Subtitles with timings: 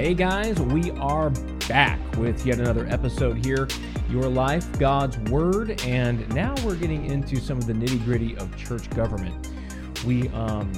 [0.00, 1.28] Hey guys, we are
[1.68, 3.68] back with yet another episode here.
[4.08, 8.56] Your life, God's Word, and now we're getting into some of the nitty gritty of
[8.56, 9.50] church government.
[10.06, 10.72] We um,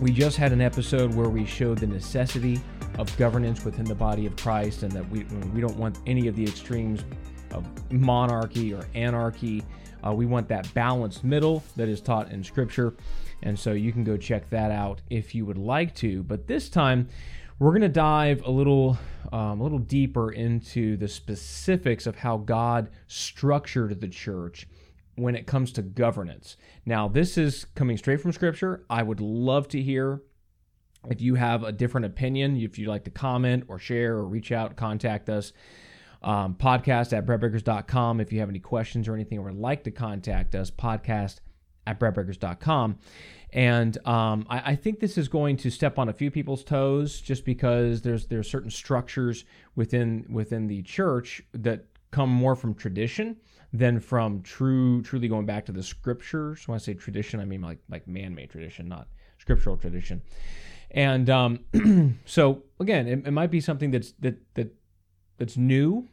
[0.00, 2.58] we just had an episode where we showed the necessity
[2.98, 6.36] of governance within the body of Christ, and that we we don't want any of
[6.36, 7.04] the extremes
[7.50, 9.62] of monarchy or anarchy.
[10.02, 12.94] Uh, we want that balanced middle that is taught in Scripture,
[13.42, 16.22] and so you can go check that out if you would like to.
[16.22, 17.10] But this time,
[17.58, 18.98] we're going to dive a little
[19.32, 24.68] um, a little deeper into the specifics of how God structured the church
[25.16, 26.56] when it comes to governance.
[26.84, 28.84] Now, this is coming straight from Scripture.
[28.88, 30.22] I would love to hear
[31.08, 34.52] if you have a different opinion, if you'd like to comment or share or reach
[34.52, 35.52] out, contact us.
[36.22, 38.20] Um, podcast at breadbreakers.com.
[38.20, 41.36] If you have any questions or anything or would like to contact us, podcast
[41.86, 42.98] at breadbreakers.com.
[43.52, 47.20] And um, I, I, think this is going to step on a few people's toes,
[47.20, 49.44] just because there's there's certain structures
[49.76, 53.36] within within the church that come more from tradition
[53.72, 56.66] than from true truly going back to the scriptures.
[56.66, 59.06] When I say tradition, I mean like like man-made tradition, not
[59.38, 60.22] scriptural tradition.
[60.90, 64.74] And um, so again, it, it might be something that's that that
[65.38, 66.08] that's new,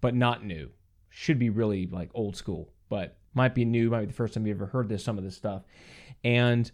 [0.00, 0.70] but not new.
[1.10, 3.90] Should be really like old school, but might be new.
[3.90, 5.04] Might be the first time you ever heard this.
[5.04, 5.62] Some of this stuff,
[6.24, 6.70] and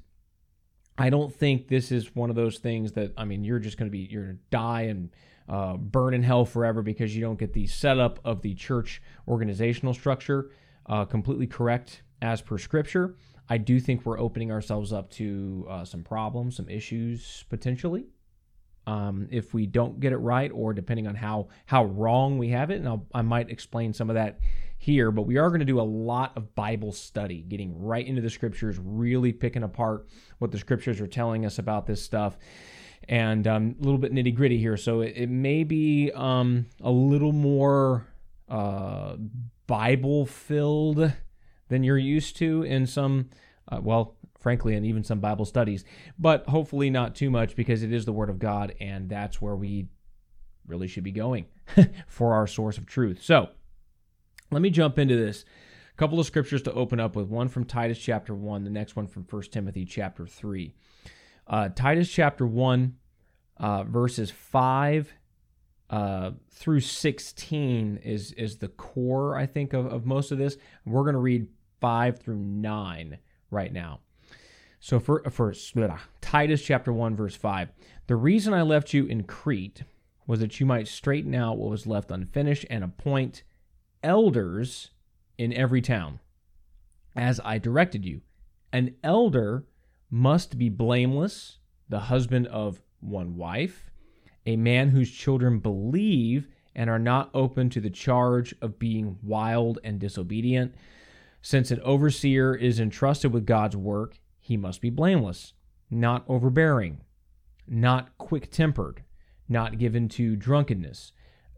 [0.96, 3.90] I don't think this is one of those things that I mean you're just going
[3.90, 5.10] to be you're going to die and
[5.48, 9.94] uh, burn in hell forever because you don't get the setup of the church organizational
[9.94, 10.50] structure
[10.86, 13.16] uh, completely correct as per scripture.
[13.48, 18.06] I do think we're opening ourselves up to uh, some problems, some issues potentially.
[18.86, 22.70] Um, if we don't get it right, or depending on how how wrong we have
[22.70, 24.40] it, and I'll, I might explain some of that
[24.78, 25.10] here.
[25.10, 28.30] But we are going to do a lot of Bible study, getting right into the
[28.30, 30.06] scriptures, really picking apart
[30.38, 32.38] what the scriptures are telling us about this stuff,
[33.08, 34.76] and um, a little bit nitty gritty here.
[34.76, 38.06] So it, it may be um, a little more
[38.48, 39.16] uh,
[39.66, 41.12] Bible filled
[41.68, 43.28] than you're used to in some.
[43.70, 45.84] Uh, well, frankly, and even some Bible studies,
[46.18, 49.56] but hopefully not too much because it is the Word of God, and that's where
[49.56, 49.88] we
[50.66, 51.46] really should be going
[52.06, 53.22] for our source of truth.
[53.22, 53.48] So
[54.50, 55.44] let me jump into this.
[55.92, 58.96] A couple of scriptures to open up with one from Titus chapter 1, the next
[58.96, 60.74] one from 1 Timothy chapter 3.
[61.46, 62.94] Uh, Titus chapter 1,
[63.58, 65.12] uh, verses 5
[65.90, 70.56] uh, through 16 is, is the core, I think, of, of most of this.
[70.84, 71.48] We're going to read
[71.80, 73.18] 5 through 9
[73.50, 74.00] right now.
[74.80, 75.54] So for, for
[76.20, 77.70] Titus chapter 1 verse 5,
[78.06, 79.82] the reason I left you in Crete
[80.26, 83.42] was that you might straighten out what was left unfinished and appoint
[84.02, 84.90] elders
[85.36, 86.20] in every town,
[87.16, 88.20] as I directed you.
[88.72, 89.64] An elder
[90.10, 93.90] must be blameless, the husband of one wife,
[94.46, 99.78] a man whose children believe and are not open to the charge of being wild
[99.82, 100.74] and disobedient.
[101.42, 105.54] Since an overseer is entrusted with God's work, he must be blameless,
[105.90, 107.00] not overbearing,
[107.66, 109.02] not quick tempered,
[109.48, 111.12] not given to drunkenness,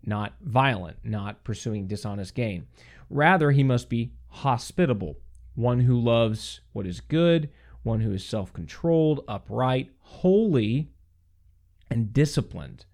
[0.05, 2.67] not violent, not pursuing dishonest gain.
[3.09, 5.17] Rather, he must be hospitable,
[5.55, 7.51] one who loves what is good,
[7.83, 10.91] one who is self controlled, upright, holy,
[11.91, 12.85] and disciplined.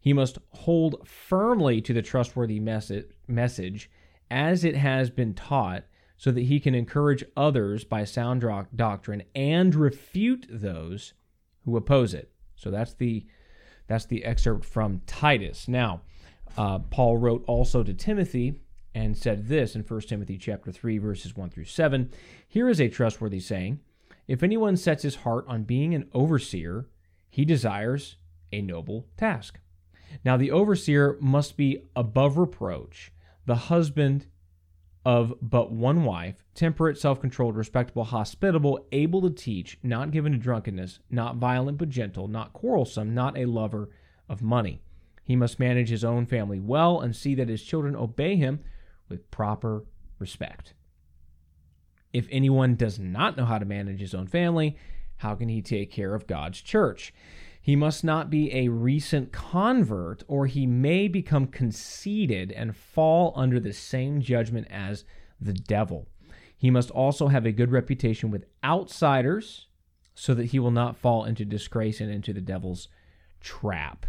[0.00, 3.90] He must hold firmly to the trustworthy message
[4.30, 5.84] as it has been taught
[6.16, 11.14] so that he can encourage others by sound doctrine and refute those
[11.64, 12.32] who oppose it.
[12.56, 13.26] So that's the
[13.86, 15.68] that's the excerpt from Titus.
[15.68, 16.02] Now,
[16.56, 18.60] uh, Paul wrote also to Timothy
[18.94, 22.10] and said this in 1 Timothy chapter 3 verses 1 through 7.
[22.46, 23.80] Here is a trustworthy saying:
[24.28, 26.88] If anyone sets his heart on being an overseer,
[27.30, 28.16] he desires
[28.52, 29.58] a noble task.
[30.24, 33.12] Now the overseer must be above reproach,
[33.46, 34.26] the husband
[35.04, 40.38] of but one wife, temperate, self controlled, respectable, hospitable, able to teach, not given to
[40.38, 43.90] drunkenness, not violent but gentle, not quarrelsome, not a lover
[44.28, 44.82] of money.
[45.22, 48.60] He must manage his own family well and see that his children obey him
[49.08, 49.84] with proper
[50.18, 50.74] respect.
[52.12, 54.76] If anyone does not know how to manage his own family,
[55.18, 57.14] how can he take care of God's church?
[57.60, 63.60] He must not be a recent convert, or he may become conceited and fall under
[63.60, 65.04] the same judgment as
[65.40, 66.08] the devil.
[66.56, 69.68] He must also have a good reputation with outsiders
[70.14, 72.88] so that he will not fall into disgrace and into the devil's
[73.40, 74.06] trap.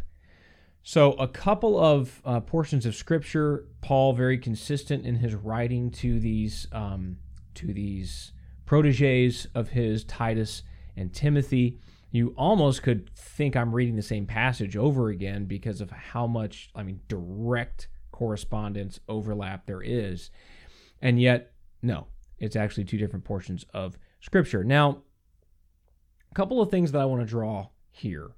[0.84, 6.20] So, a couple of uh, portions of Scripture, Paul very consistent in his writing to
[6.20, 7.18] these um,
[7.56, 8.34] to these
[8.66, 10.64] proteges of his, Titus
[10.96, 11.80] and Timothy
[12.14, 16.70] you almost could think I'm reading the same passage over again because of how much,
[16.76, 20.30] I mean, direct correspondence overlap there is.
[21.02, 22.06] And yet, no,
[22.38, 24.64] it's actually two different portions of Scripture.
[24.64, 25.02] Now,
[26.32, 28.36] a couple of things that I want to draw here.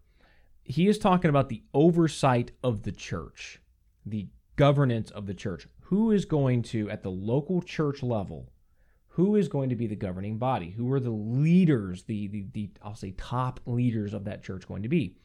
[0.67, 3.61] He is talking about the oversight of the church,
[4.03, 5.67] the governance of the church.
[5.81, 8.51] Who is going to, at the local church level,
[9.09, 10.71] who is going to be the governing body?
[10.71, 14.81] Who are the leaders, the, the, the I'll say top leaders of that church going
[14.81, 15.15] to be?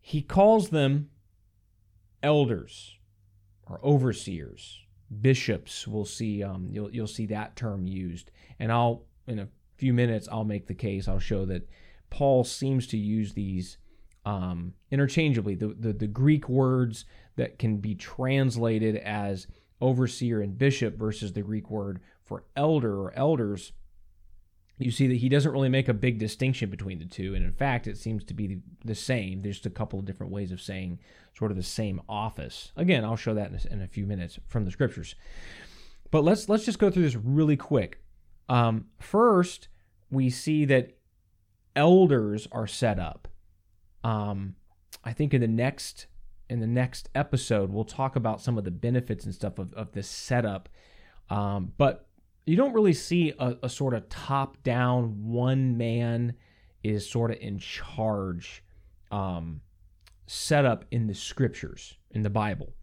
[0.00, 1.10] He calls them
[2.22, 2.96] elders
[3.66, 4.80] or overseers,
[5.20, 5.86] bishops.
[5.86, 6.42] We'll see.
[6.42, 10.66] Um, you'll you'll see that term used, and I'll in a few minutes I'll make
[10.66, 11.08] the case.
[11.08, 11.68] I'll show that
[12.08, 13.76] Paul seems to use these
[14.24, 15.54] um, interchangeably.
[15.54, 17.04] The, the the Greek words
[17.36, 19.46] that can be translated as
[19.80, 23.72] overseer and bishop versus the Greek word for elder or elders,
[24.78, 27.34] you see that he doesn't really make a big distinction between the two.
[27.34, 29.42] And in fact, it seems to be the same.
[29.42, 31.00] There's just a couple of different ways of saying
[31.36, 32.72] sort of the same office.
[32.76, 35.14] Again, I'll show that in a, in a few minutes from the scriptures.
[36.10, 38.00] But let's let's just go through this really quick.
[38.48, 39.68] Um, first,
[40.10, 40.96] we see that
[41.74, 43.28] elders are set up.
[44.04, 44.54] Um,
[45.02, 46.06] I think in the next
[46.50, 49.92] in the next episode we'll talk about some of the benefits and stuff of, of
[49.92, 50.68] this setup.
[51.30, 52.06] Um, but
[52.46, 56.34] you don't really see a, a sort of top down one man
[56.82, 58.62] is sort of in charge
[59.10, 59.62] um,
[60.26, 62.74] setup in the scriptures in the Bible.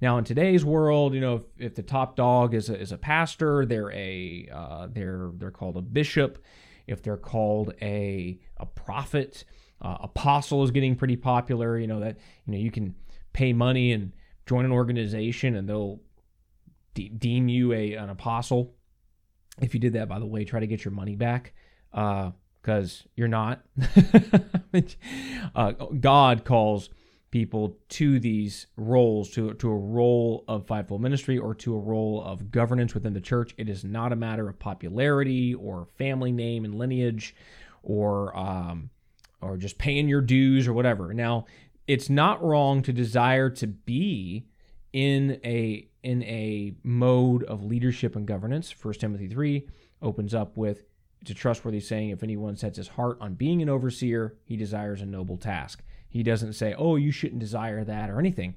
[0.00, 2.98] Now, in today's world, you know, if, if the top dog is a, is a
[2.98, 6.44] pastor, they're a uh, they're they're called a bishop.
[6.86, 9.44] If they're called a a prophet,
[9.80, 11.78] uh, apostle is getting pretty popular.
[11.78, 12.94] You know that you know you can
[13.32, 14.12] pay money and
[14.46, 16.00] join an organization, and they'll
[16.94, 18.74] de- deem you a an apostle
[19.60, 21.52] if you did that, by the way, try to get your money back
[21.90, 23.64] because uh, you're not.
[25.54, 26.90] uh, God calls
[27.30, 32.22] people to these roles, to, to a role of fivefold ministry or to a role
[32.24, 33.54] of governance within the church.
[33.58, 37.34] It is not a matter of popularity or family name and lineage
[37.82, 38.90] or um,
[39.40, 41.12] or just paying your dues or whatever.
[41.14, 41.46] Now,
[41.86, 44.46] it's not wrong to desire to be
[44.92, 48.74] in a in a mode of leadership and governance.
[48.80, 49.66] 1 Timothy 3
[50.00, 50.84] opens up with
[51.20, 55.02] it's a trustworthy saying if anyone sets his heart on being an overseer, he desires
[55.02, 55.82] a noble task.
[56.08, 58.54] He doesn't say, "Oh, you shouldn't desire that" or anything.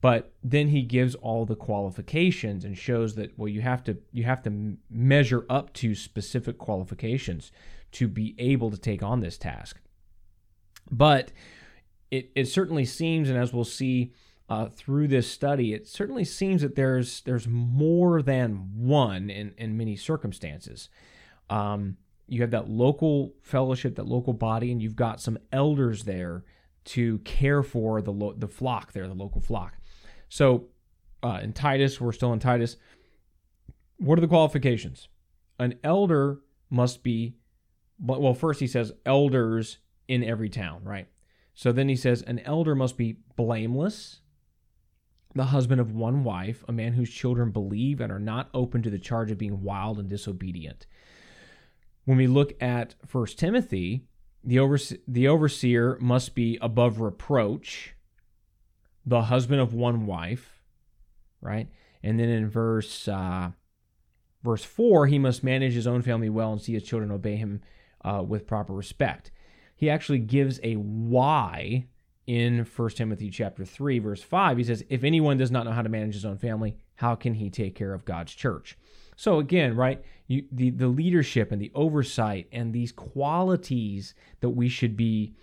[0.00, 4.24] But then he gives all the qualifications and shows that well you have to you
[4.24, 7.50] have to measure up to specific qualifications
[7.92, 9.80] to be able to take on this task.
[10.90, 11.32] But
[12.10, 14.12] it, it certainly seems, and as we'll see
[14.48, 19.76] uh, through this study, it certainly seems that there's there's more than one in, in
[19.76, 20.88] many circumstances.
[21.50, 21.96] Um,
[22.28, 26.44] you have that local fellowship, that local body, and you've got some elders there
[26.84, 29.78] to care for the lo- the flock there, the local flock.
[30.28, 30.66] So
[31.22, 32.76] uh, in Titus, we're still in Titus.
[33.96, 35.08] What are the qualifications?
[35.58, 37.36] An elder must be,
[37.98, 39.78] well, first he says elders
[40.08, 41.08] in every town, right?
[41.54, 44.20] So then he says an elder must be blameless,
[45.34, 48.90] the husband of one wife, a man whose children believe and are not open to
[48.90, 50.86] the charge of being wild and disobedient.
[52.04, 54.06] When we look at 1 Timothy,
[54.42, 57.94] the, overse- the overseer must be above reproach,
[59.06, 60.62] the husband of one wife,
[61.40, 61.68] right?
[62.02, 63.50] And then in verse uh,
[64.42, 67.62] verse 4, he must manage his own family well and see his children obey him
[68.04, 69.30] uh, with proper respect.
[69.76, 71.86] He actually gives a why
[72.26, 75.82] in 1 Timothy chapter 3 verse 5 he says if anyone does not know how
[75.82, 78.78] to manage his own family how can he take care of God's church?
[79.16, 84.68] So again right you, the the leadership and the oversight and these qualities that we
[84.68, 85.34] should be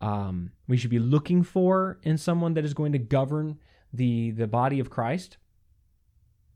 [0.00, 3.58] um, we should be looking for in someone that is going to govern
[3.92, 5.38] the the body of Christ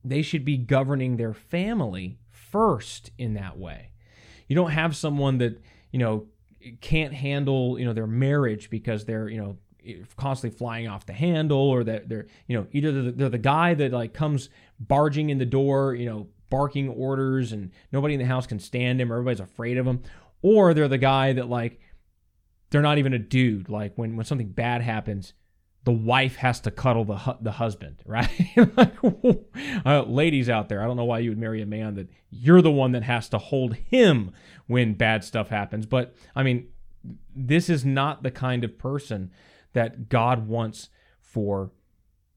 [0.04, 3.92] they should be governing their family first in that way.
[4.48, 6.26] You don't have someone that you know
[6.80, 9.56] can't handle you know their marriage because they're you know
[10.16, 13.92] constantly flying off the handle or that they're you know either they're the guy that
[13.92, 18.46] like comes barging in the door you know barking orders and nobody in the house
[18.46, 20.02] can stand him or everybody's afraid of him.
[20.42, 21.80] Or they're the guy that like
[22.68, 23.70] they're not even a dude.
[23.70, 25.32] Like when when something bad happens
[25.84, 28.30] the wife has to cuddle the hu- the husband right
[28.76, 28.94] like,
[29.84, 32.62] uh, ladies out there i don't know why you would marry a man that you're
[32.62, 34.32] the one that has to hold him
[34.66, 36.68] when bad stuff happens but i mean
[37.34, 39.30] this is not the kind of person
[39.72, 40.88] that God wants
[41.20, 41.72] for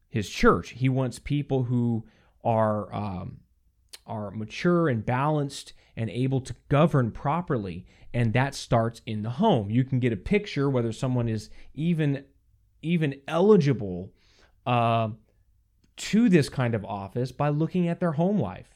[0.10, 0.72] his church.
[0.72, 2.06] He wants people who
[2.44, 3.38] are um,
[4.06, 7.86] are mature and balanced and able to govern properly.
[8.14, 9.70] And that starts in the home.
[9.70, 12.24] You can get a picture whether someone is even
[12.86, 14.12] even eligible
[14.66, 15.10] uh,
[15.98, 18.70] to this kind of office by looking at their home life.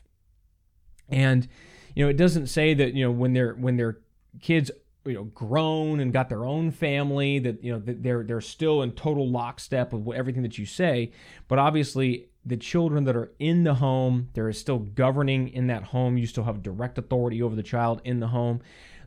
[1.08, 1.48] And
[1.96, 4.00] you know, it doesn't say that you know when they're when their
[4.42, 4.72] kids
[5.06, 8.92] you know grown and got their own family that you know they're they're still in
[8.92, 11.12] total lockstep of everything that you say
[11.48, 15.84] but obviously the children that are in the home, there is still governing in that
[15.84, 16.18] home.
[16.18, 18.62] You still have direct authority over the child in the home.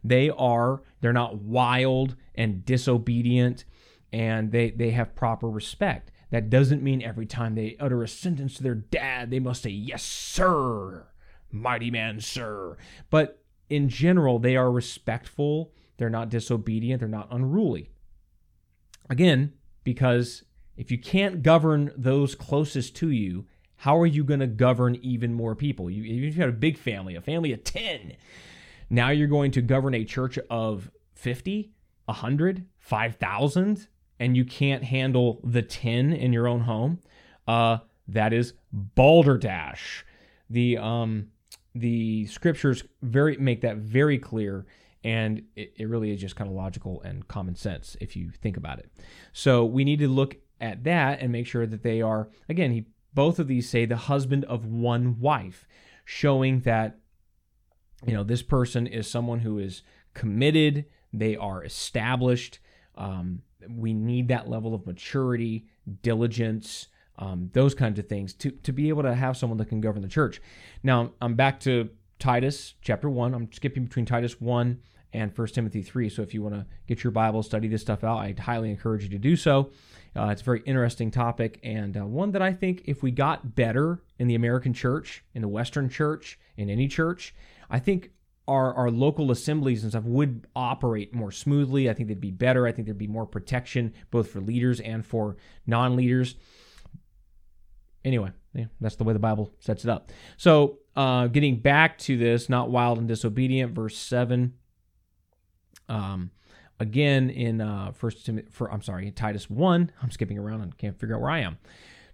[0.05, 3.65] They are, they're not wild and disobedient,
[4.13, 6.11] and they, they have proper respect.
[6.31, 9.71] That doesn't mean every time they utter a sentence to their dad, they must say,
[9.71, 11.07] Yes, sir,
[11.51, 12.77] mighty man, sir.
[13.11, 15.73] But in general, they are respectful.
[15.97, 17.01] They're not disobedient.
[17.01, 17.91] They're not unruly.
[19.11, 19.53] Again,
[19.85, 20.45] because
[20.77, 25.35] if you can't govern those closest to you, how are you going to govern even
[25.35, 25.91] more people?
[25.91, 28.15] You, even if you had a big family, a family of 10,
[28.89, 31.73] now you're going to govern a church of 50,
[32.05, 33.89] 100, 5,000,
[34.23, 37.01] and you can't handle the tin in your own home.
[37.47, 40.05] Uh, that is balderdash.
[40.49, 41.29] The um,
[41.75, 44.67] the scriptures very make that very clear
[45.05, 48.57] and it, it really is just kind of logical and common sense if you think
[48.59, 48.91] about it
[49.33, 52.87] so we need to look at that and make sure that they are, again, he,
[53.13, 55.67] both of these say the husband of one wife,
[56.05, 56.99] showing that,
[58.07, 59.83] you know, this person is someone who is
[60.15, 62.61] committed, they are established.
[62.95, 65.67] Um, we need that level of maturity,
[66.03, 66.89] diligence,
[67.19, 70.03] um, those kinds of things to, to be able to have someone that can govern
[70.03, 70.41] the church.
[70.83, 73.35] Now, I'm back to Titus chapter 1.
[73.35, 74.81] I'm skipping between Titus 1
[75.13, 76.09] and 1 Timothy 3.
[76.09, 79.03] So if you want to get your Bible, study this stuff out, I'd highly encourage
[79.03, 79.71] you to do so.
[80.17, 83.55] Uh, it's a very interesting topic and uh, one that I think if we got
[83.55, 87.35] better in the American church, in the Western church, in any church,
[87.71, 88.11] I think
[88.49, 91.89] our, our local assemblies and stuff would operate more smoothly.
[91.89, 92.67] I think they'd be better.
[92.67, 96.35] I think there'd be more protection both for leaders and for non leaders.
[98.05, 100.11] Anyway, yeah, that's the way the Bible sets it up.
[100.37, 104.55] So, uh, getting back to this, not wild and disobedient, verse 7.
[105.89, 106.33] Um,
[106.83, 110.99] Again, in uh, First Timothy, for, I'm sorry, Titus 1, I'm skipping around and can't
[110.99, 111.59] figure out where I am.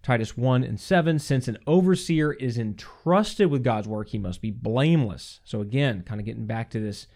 [0.08, 4.50] Titus 1 and 7, since an overseer is entrusted with God's work, he must be
[4.50, 5.40] blameless.
[5.44, 7.08] So again, kind of getting back to this,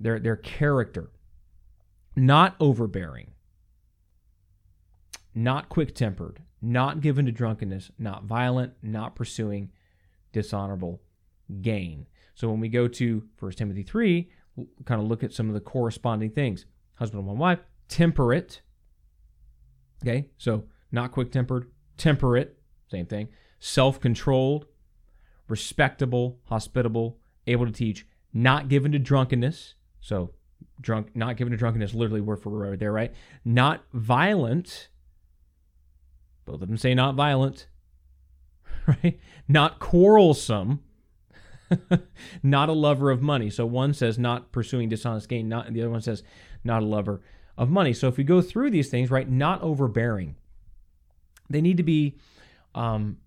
[0.00, 1.10] their, their character.
[2.16, 3.32] Not overbearing,
[5.34, 9.70] not quick tempered, not given to drunkenness, not violent, not pursuing
[10.32, 11.02] dishonorable
[11.60, 12.06] gain.
[12.34, 15.54] So when we go to 1 Timothy 3, we'll kind of look at some of
[15.54, 17.58] the corresponding things husband and one wife,
[17.88, 18.62] temperate.
[20.02, 21.70] Okay, so not quick tempered,
[22.02, 22.58] temperate,
[22.90, 23.28] same thing,
[23.60, 24.66] self controlled,
[25.48, 29.74] respectable, hospitable, able to teach, not given to drunkenness.
[30.00, 30.32] So,
[30.80, 33.14] drunk, not given to drunkenness, literally word for word there, right?
[33.44, 34.88] Not violent.
[36.44, 37.68] Both of them say not violent,
[38.86, 39.20] right?
[39.46, 40.82] Not quarrelsome,
[42.42, 43.48] not a lover of money.
[43.48, 46.24] So one says not pursuing dishonest gain, not the other one says
[46.64, 47.22] not a lover
[47.56, 47.92] of money.
[47.92, 50.34] So if we go through these things, right, not overbearing,
[51.52, 52.16] they need to be,
[52.74, 53.18] um,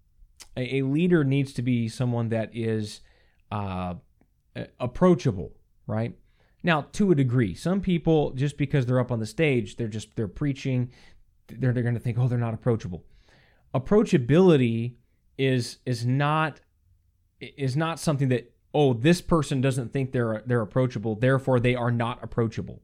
[0.57, 3.01] a, a leader needs to be someone that is
[3.51, 3.95] uh,
[4.79, 5.53] approachable,
[5.87, 6.15] right?
[6.63, 10.15] Now, to a degree, some people just because they're up on the stage, they're just
[10.15, 10.91] they're preaching,
[11.47, 13.03] they're they're going to think, oh, they're not approachable.
[13.73, 14.95] Approachability
[15.37, 16.61] is is not
[17.39, 21.91] is not something that oh this person doesn't think they're they're approachable, therefore they are
[21.91, 22.81] not approachable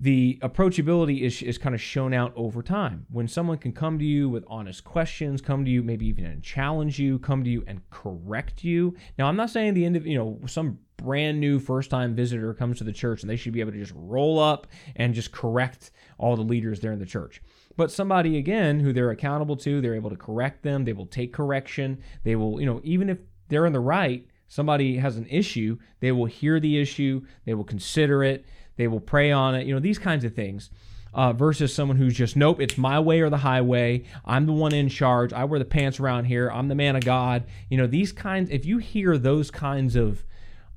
[0.00, 3.06] the approachability is, is kind of shown out over time.
[3.10, 6.98] When someone can come to you with honest questions, come to you maybe even challenge
[6.98, 8.96] you, come to you and correct you.
[9.18, 12.54] Now, I'm not saying the end of, you know, some brand new first time visitor
[12.54, 15.32] comes to the church and they should be able to just roll up and just
[15.32, 17.42] correct all the leaders there in the church.
[17.76, 21.32] But somebody, again, who they're accountable to, they're able to correct them, they will take
[21.32, 23.18] correction, they will, you know, even if
[23.48, 27.64] they're in the right, somebody has an issue, they will hear the issue, they will
[27.64, 28.44] consider it
[28.82, 30.70] they will pray on it, you know, these kinds of things.
[31.14, 34.02] Uh, versus someone who's just, nope, it's my way or the highway.
[34.24, 35.30] I'm the one in charge.
[35.34, 36.50] I wear the pants around here.
[36.50, 37.44] I'm the man of God.
[37.68, 40.24] You know, these kinds, if you hear those kinds of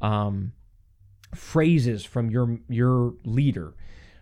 [0.02, 0.52] um,
[1.34, 3.76] phrases from your, your leader,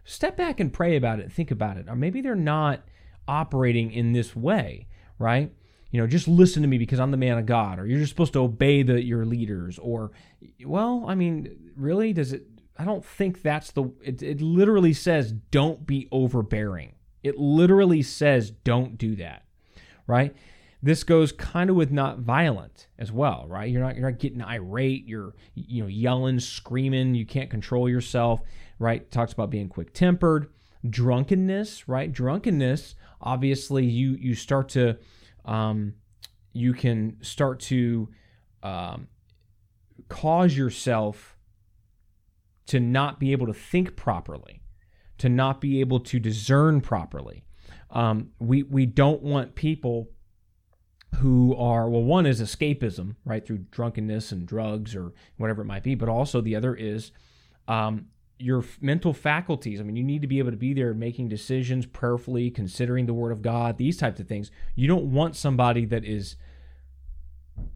[0.04, 1.88] step back and pray about it, think about it.
[1.90, 2.84] Or maybe they're not
[3.28, 4.86] operating in this way,
[5.18, 5.52] right?
[5.90, 8.12] You know, just listen to me because I'm the man of God, or you're just
[8.12, 10.12] supposed to obey the your leaders, or
[10.66, 13.92] well, I mean, really, does it I don't think that's the.
[14.04, 16.96] It, it literally says don't be overbearing.
[17.22, 19.46] It literally says don't do that,
[20.08, 20.36] right?
[20.84, 23.72] this goes kind of with not violent as well, right?
[23.72, 28.42] You're not you're not getting irate, you're you know yelling, screaming, you can't control yourself,
[28.80, 29.10] right?
[29.10, 30.52] Talks about being quick-tempered,
[30.88, 32.12] drunkenness, right?
[32.12, 34.98] Drunkenness, obviously you you start to
[35.46, 35.94] um,
[36.52, 38.10] you can start to
[38.62, 39.08] um,
[40.10, 41.33] cause yourself
[42.68, 44.62] to not be able to think properly,
[45.18, 47.44] to not be able to discern properly.
[47.90, 50.10] Um, we we don't want people
[51.18, 55.84] who are well one is escapism right through drunkenness and drugs or whatever it might
[55.84, 57.12] be but also the other is
[57.68, 58.08] um,
[58.40, 59.80] your mental faculties.
[59.80, 63.14] I mean you need to be able to be there making decisions prayerfully considering the
[63.14, 64.50] word of god these types of things.
[64.76, 66.36] You don't want somebody that is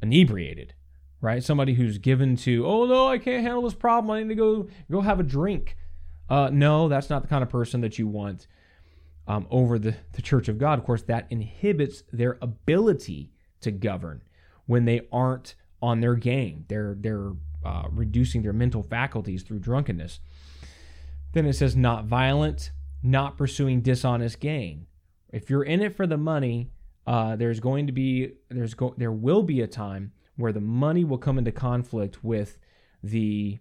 [0.02, 0.74] inebriated
[1.22, 4.36] right somebody who's given to oh no i can't handle this problem i need to
[4.36, 5.78] go go have a drink
[6.30, 8.48] uh, no that's not the kind of person that you want
[9.28, 10.80] um, over the, the church of God.
[10.80, 13.32] Of course, that inhibits their ability
[13.62, 14.24] to govern
[14.66, 16.66] when they aren't on their game.
[16.68, 17.34] They're they're
[17.66, 20.20] uh, reducing their mental faculties through drunkenness.
[21.34, 22.72] Then it says not violent,
[23.04, 24.88] not pursuing dishonest gain.
[25.32, 26.72] If you're in it for the money,
[27.06, 31.04] uh, there's going to be there's go, there will be a time where the money
[31.04, 32.58] will come into conflict with
[33.04, 33.60] the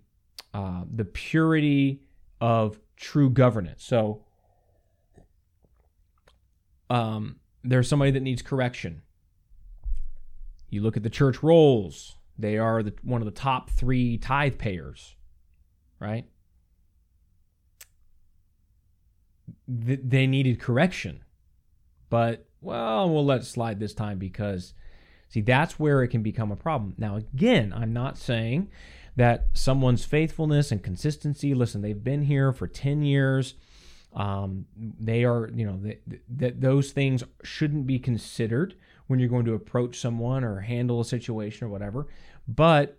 [0.54, 2.02] uh, the purity
[2.40, 3.84] of true governance.
[3.84, 4.24] So
[6.88, 9.02] um, there's somebody that needs correction.
[10.70, 14.58] You look at the church rolls; they are the, one of the top three tithe
[14.58, 15.16] payers,
[15.98, 16.26] right?
[19.84, 21.24] Th- they needed correction,
[22.08, 24.74] but well, we'll let it slide this time because,
[25.28, 26.94] see, that's where it can become a problem.
[26.98, 28.70] Now, again, I'm not saying
[29.16, 31.54] that someone's faithfulness and consistency.
[31.54, 33.54] Listen, they've been here for ten years
[34.16, 36.02] um, they are, you know, that
[36.38, 38.74] th- those things shouldn't be considered
[39.06, 42.06] when you're going to approach someone or handle a situation or whatever.
[42.48, 42.98] But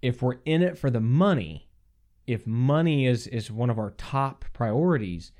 [0.00, 1.68] if we're in it for the money,
[2.28, 5.32] if money is is one of our top priorities,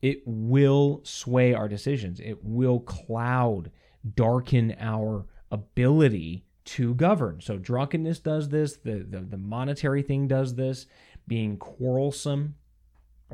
[0.00, 2.20] it will sway our decisions.
[2.20, 3.70] It will cloud,
[4.14, 7.40] darken our ability to govern.
[7.40, 10.86] So drunkenness does this, the, the, the monetary thing does this,
[11.26, 12.54] being quarrelsome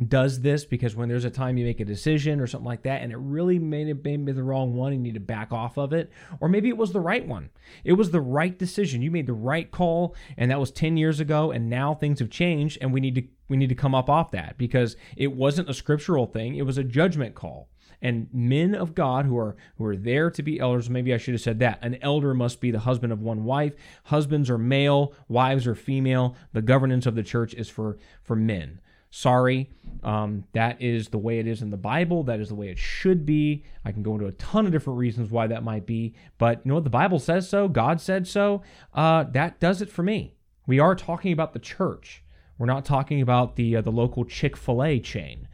[0.08, 3.02] does this because when there's a time you make a decision or something like that
[3.02, 5.78] and it really may have been the wrong one and you need to back off
[5.78, 7.48] of it or maybe it was the right one.
[7.82, 9.00] It was the right decision.
[9.00, 12.28] You made the right call and that was 10 years ago and now things have
[12.28, 15.70] changed and we need to we need to come up off that because it wasn't
[15.70, 16.56] a scriptural thing.
[16.56, 17.68] It was a judgment call
[18.06, 21.34] and men of God who are who are there to be elders maybe I should
[21.34, 25.12] have said that an elder must be the husband of one wife husbands are male
[25.28, 28.80] wives are female the governance of the church is for for men
[29.16, 29.70] Sorry,
[30.02, 32.24] um, that is the way it is in the Bible.
[32.24, 33.64] That is the way it should be.
[33.82, 36.68] I can go into a ton of different reasons why that might be, but you
[36.68, 36.84] know what?
[36.84, 37.66] The Bible says so.
[37.66, 38.62] God said so.
[38.92, 40.34] Uh, that does it for me.
[40.66, 42.24] We are talking about the church.
[42.58, 45.48] We're not talking about the uh, the local Chick Fil A chain.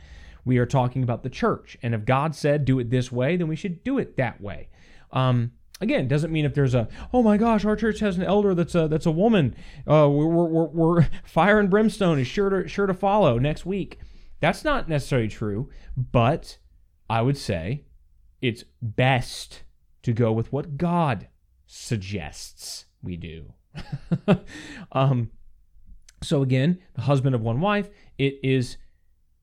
[0.45, 1.77] We are talking about the church.
[1.83, 4.69] And if God said do it this way, then we should do it that way.
[5.13, 8.55] Um, Again, doesn't mean if there's a oh my gosh, our church has an elder
[8.55, 9.57] that's a that's a woman.
[9.81, 13.99] Uh, we're, we're, we're fire and brimstone is sure to sure to follow next week.
[14.39, 16.59] That's not necessarily true, but
[17.11, 17.85] I would say
[18.41, 19.65] it's best
[20.05, 21.27] to go with what God
[21.67, 23.53] suggests we do.
[24.93, 25.31] um,
[26.23, 27.89] so again, the husband of one wife.
[28.19, 28.77] It is,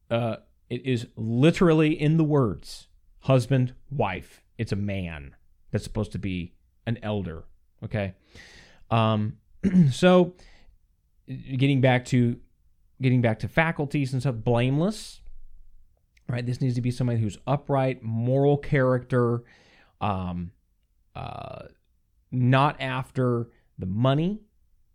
[0.10, 0.38] uh,
[0.70, 2.88] it is literally in the words,
[3.22, 4.42] husband, wife.
[4.58, 5.36] It's a man
[5.72, 6.54] that's supposed to be
[6.86, 7.46] an elder.
[7.84, 8.14] Okay.
[8.92, 9.38] Um,
[9.92, 10.34] so
[11.28, 12.38] getting back to
[13.02, 15.22] getting back to faculties and stuff, blameless.
[16.28, 16.46] Right.
[16.46, 19.44] This needs to be somebody who's upright, moral character,
[20.00, 20.52] um,
[21.16, 21.64] uh,
[22.32, 23.48] not after
[23.80, 24.42] the money.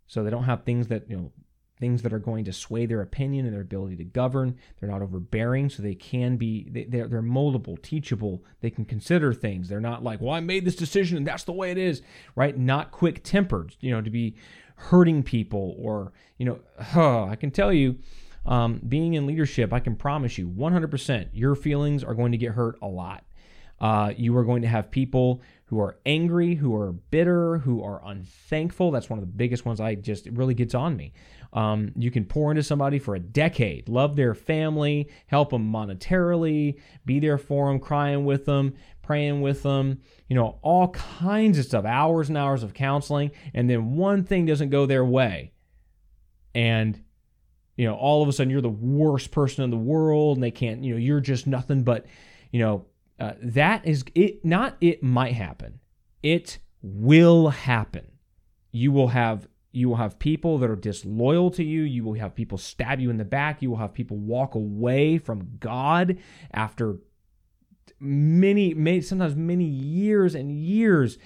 [0.07, 1.31] So they don't have things that you know
[1.79, 4.57] things that are going to sway their opinion and their ability to govern.
[4.79, 8.43] They're not overbearing, so they can be they, are they're moldable, teachable.
[8.61, 9.67] They can consider things.
[9.67, 12.01] They're not like, well, I made this decision and that's the way it is,
[12.35, 12.57] right?
[12.57, 14.35] Not quick tempered, you know, to be
[14.75, 17.97] hurting people or you know, huh, I can tell you.
[18.45, 22.51] Um, being in leadership, I can promise you 100% your feelings are going to get
[22.51, 23.23] hurt a lot.
[23.79, 28.01] Uh, you are going to have people who are angry, who are bitter, who are
[28.05, 28.91] unthankful.
[28.91, 31.13] That's one of the biggest ones I just, it really gets on me.
[31.53, 36.79] Um, you can pour into somebody for a decade, love their family, help them monetarily,
[37.05, 41.65] be there for them, crying with them, praying with them, you know, all kinds of
[41.65, 43.31] stuff, hours and hours of counseling.
[43.53, 45.51] And then one thing doesn't go their way.
[46.53, 47.01] And,
[47.75, 50.51] you know, all of a sudden you're the worst person in the world and they
[50.51, 52.05] can't, you know, you're just nothing but,
[52.51, 52.85] you know,
[53.19, 55.79] uh, that is it, not it might happen.
[56.21, 58.11] It will happen.
[58.71, 61.81] You will have you will have people that are disloyal to you.
[61.81, 63.61] You will have people stab you in the back.
[63.61, 66.17] You will have people walk away from God
[66.51, 66.99] after
[67.99, 71.17] many, many sometimes many years and years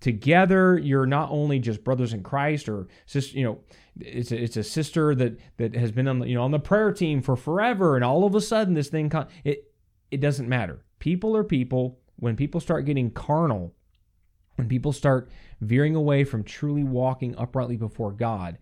[0.00, 0.78] together.
[0.78, 3.60] You're not only just brothers in Christ or sister, you know,
[3.98, 6.60] it's a, it's a sister that that has been on the, you know on the
[6.60, 9.10] prayer team for forever, and all of a sudden this thing
[9.44, 9.72] it
[10.10, 10.84] it doesn't matter.
[10.98, 11.98] People are people.
[12.16, 13.74] When people start getting carnal,
[14.56, 15.30] when people start
[15.60, 18.58] veering away from truly walking uprightly before God,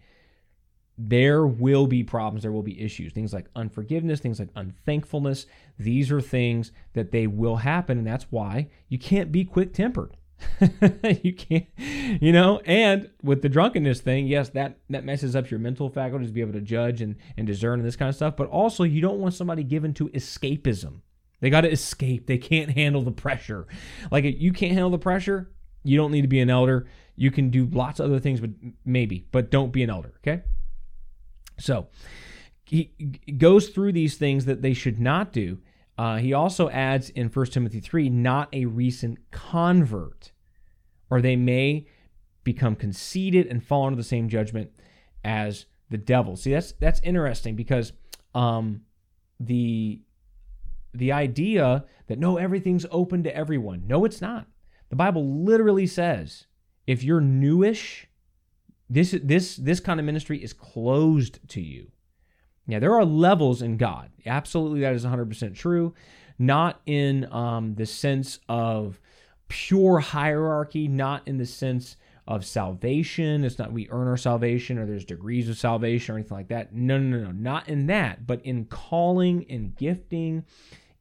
[0.99, 3.13] there will be problems, there will be issues.
[3.13, 5.47] Things like unforgiveness, things like unthankfulness.
[5.79, 10.17] These are things that they will happen, and that's why you can't be quick tempered.
[11.23, 15.61] you can't, you know, and with the drunkenness thing, yes, that that messes up your
[15.61, 18.37] mental faculties to be able to judge and, and discern and this kind of stuff.
[18.37, 21.01] But also, you don't want somebody given to escapism.
[21.41, 22.27] They got to escape.
[22.27, 23.67] They can't handle the pressure.
[24.11, 25.51] Like you can't handle the pressure,
[25.85, 26.87] you don't need to be an elder.
[27.15, 28.51] You can do lots of other things, but
[28.85, 30.15] maybe, but don't be an elder.
[30.19, 30.43] Okay.
[31.59, 31.89] So
[32.65, 32.93] he
[33.39, 35.59] goes through these things that they should not do.
[35.97, 40.33] Uh, he also adds in 1 Timothy 3 not a recent convert,
[41.09, 41.87] or they may
[42.45, 44.71] become conceited and fall under the same judgment
[45.25, 46.37] as the devil.
[46.37, 47.93] See, that's that's interesting because
[48.35, 48.83] um,
[49.41, 50.01] the
[50.99, 53.85] the idea that no, everything's open to everyone.
[53.87, 54.47] No, it's not.
[54.89, 56.47] The Bible literally says
[56.87, 58.07] if you're newish,
[58.89, 61.91] this this this kind of ministry is closed to you.
[62.69, 64.11] Yeah, there are levels in God.
[64.25, 65.95] Absolutely, that is 100% true.
[66.39, 69.01] Not in um, the sense of
[69.49, 73.45] pure hierarchy, not in the sense of salvation.
[73.45, 76.75] It's not we earn our salvation or there's degrees of salvation or anything like that.
[76.75, 77.33] No, no, no, no.
[77.33, 80.45] Not in that, but in calling and gifting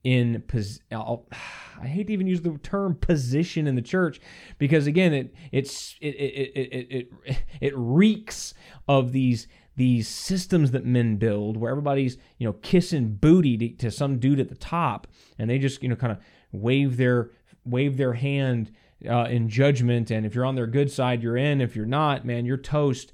[0.06, 4.22] in pos- I hate to even use the term position in the church
[4.60, 8.54] because again it it's it it it it, it reeks
[8.88, 13.91] of these these systems that men build where everybody's you know kissing booty to, to
[13.91, 15.08] some dude at the top
[15.39, 16.20] and they just you know kind of
[16.52, 17.32] wave their
[17.65, 18.72] wave their hand
[19.10, 20.12] uh, in judgment.
[20.12, 21.62] And if you're on their good side you're in.
[21.62, 23.12] If you're not man you're toast.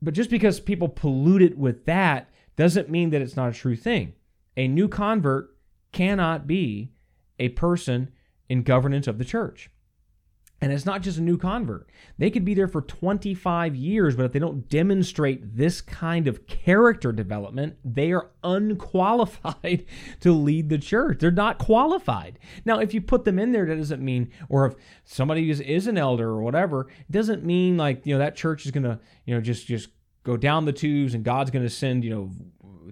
[0.00, 3.76] But just because people pollute it with that doesn't mean that it's not a true
[3.76, 4.14] thing.
[4.56, 5.50] A new convert
[5.92, 6.92] cannot be
[7.38, 8.10] a person
[8.48, 9.70] in governance of the church.
[10.60, 11.88] And it's not just a new convert.
[12.18, 16.48] They could be there for 25 years, but if they don't demonstrate this kind of
[16.48, 19.86] character development, they are unqualified
[20.20, 21.18] to lead the church.
[21.20, 22.40] They're not qualified.
[22.64, 24.74] Now, if you put them in there, that doesn't mean, or if
[25.04, 28.66] somebody is, is an elder or whatever, it doesn't mean like, you know, that church
[28.66, 29.90] is going to, you know, just, just
[30.24, 32.30] go down the tubes and God's going to send, you know,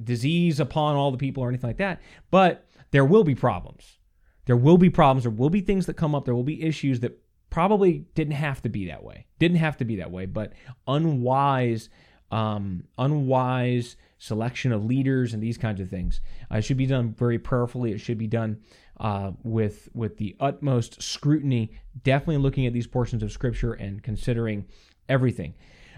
[0.04, 2.00] disease upon all the people or anything like that.
[2.30, 2.65] But
[2.96, 3.98] there will be problems.
[4.46, 5.24] There will be problems.
[5.24, 6.24] There will be things that come up.
[6.24, 9.26] There will be issues that probably didn't have to be that way.
[9.38, 10.54] Didn't have to be that way, but
[10.86, 11.90] unwise,
[12.30, 16.22] um, unwise selection of leaders and these kinds of things.
[16.50, 17.92] Uh, it should be done very prayerfully.
[17.92, 18.62] It should be done
[18.98, 21.72] uh, with with the utmost scrutiny.
[22.02, 24.64] Definitely looking at these portions of Scripture and considering
[25.06, 25.52] everything.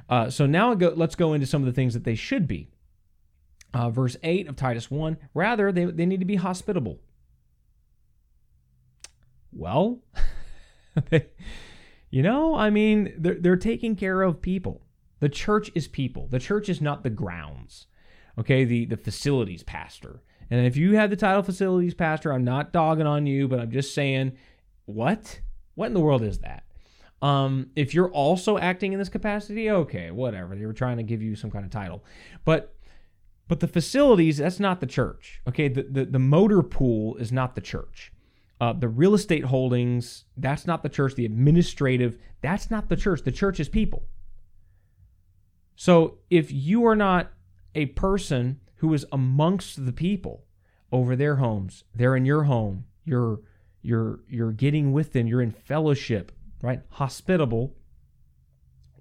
[0.09, 2.71] Uh, so now go, let's go into some of the things that they should be.
[3.75, 7.01] Uh, verse 8 of Titus 1 rather, they, they need to be hospitable.
[9.53, 10.01] Well,
[12.11, 14.83] you know, I mean, they're, they're taking care of people.
[15.21, 17.87] The church is people, the church is not the grounds,
[18.39, 18.65] okay?
[18.65, 20.23] The, the facilities pastor.
[20.51, 23.71] And if you have the title facilities pastor, I'm not dogging on you, but I'm
[23.71, 24.33] just saying,
[24.87, 25.41] what?
[25.75, 26.65] What in the world is that?
[27.21, 30.55] Um, if you're also acting in this capacity, okay, whatever.
[30.55, 32.05] They were trying to give you some kind of title.
[32.45, 32.75] But
[33.49, 35.41] but the facilities, that's not the church.
[35.49, 38.13] Okay, the, the, the motor pool is not the church.
[38.61, 41.15] Uh, the real estate holdings, that's not the church.
[41.15, 43.23] The administrative, that's not the church.
[43.23, 44.05] The church is people.
[45.77, 47.33] So if you are not
[47.75, 50.45] a person who is amongst the people
[50.91, 53.41] over their homes, they're in your home, you're
[53.81, 56.81] you're you're getting with them, you're in fellowship, right?
[56.91, 57.77] Hospitable.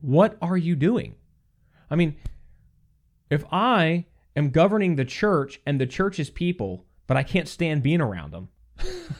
[0.01, 1.15] What are you doing?
[1.89, 2.15] I mean,
[3.31, 4.05] if I
[4.37, 8.49] am governing the church and the church's people, but I can't stand being around them.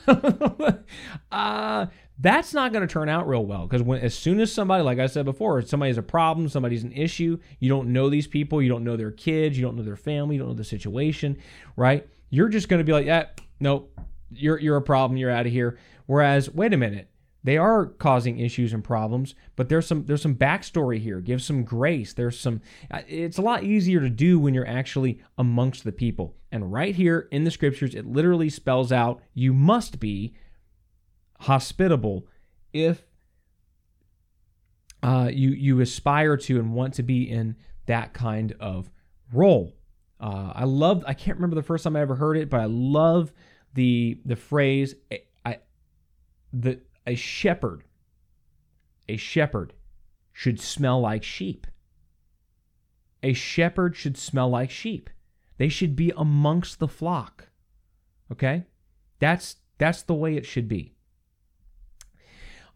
[1.32, 1.86] uh,
[2.20, 4.98] that's not going to turn out real well because when as soon as somebody, like
[4.98, 8.62] I said before, somebody has a problem, somebody's an issue, you don't know these people,
[8.62, 11.38] you don't know their kids, you don't know their family, you don't know the situation,
[11.76, 12.08] right?
[12.30, 13.26] You're just going to be like, yeah,
[13.60, 13.98] nope,
[14.30, 15.78] you're you're a problem, you're out of here.
[16.06, 17.08] Whereas, wait a minute,
[17.48, 21.18] they are causing issues and problems, but there's some there's some backstory here.
[21.22, 22.12] Give some grace.
[22.12, 22.60] There's some.
[22.90, 26.36] Uh, it's a lot easier to do when you're actually amongst the people.
[26.52, 30.34] And right here in the scriptures, it literally spells out you must be
[31.40, 32.26] hospitable
[32.74, 33.02] if
[35.02, 37.56] uh, you you aspire to and want to be in
[37.86, 38.90] that kind of
[39.32, 39.74] role.
[40.20, 41.02] Uh, I love.
[41.06, 43.32] I can't remember the first time I ever heard it, but I love
[43.72, 44.96] the the phrase.
[45.46, 45.60] I
[46.52, 47.84] the a shepherd.
[49.08, 49.72] A shepherd
[50.30, 51.66] should smell like sheep.
[53.22, 55.08] A shepherd should smell like sheep.
[55.56, 57.48] They should be amongst the flock.
[58.30, 58.64] Okay,
[59.18, 60.94] that's that's the way it should be.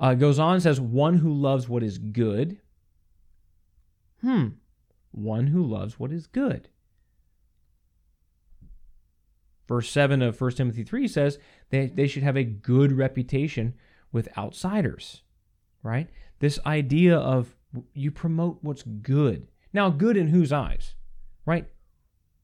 [0.01, 2.59] Uh, goes on says one who loves what is good.
[4.23, 4.49] Hmm,
[5.11, 6.69] one who loves what is good.
[9.69, 11.39] Verse 7 of 1 Timothy 3 says
[11.71, 13.75] they, they should have a good reputation
[14.13, 15.23] with outsiders,
[15.83, 16.09] right?
[16.39, 17.57] This idea of
[17.95, 19.49] you promote what's good.
[19.73, 20.95] Now, good in whose eyes,
[21.47, 21.67] right?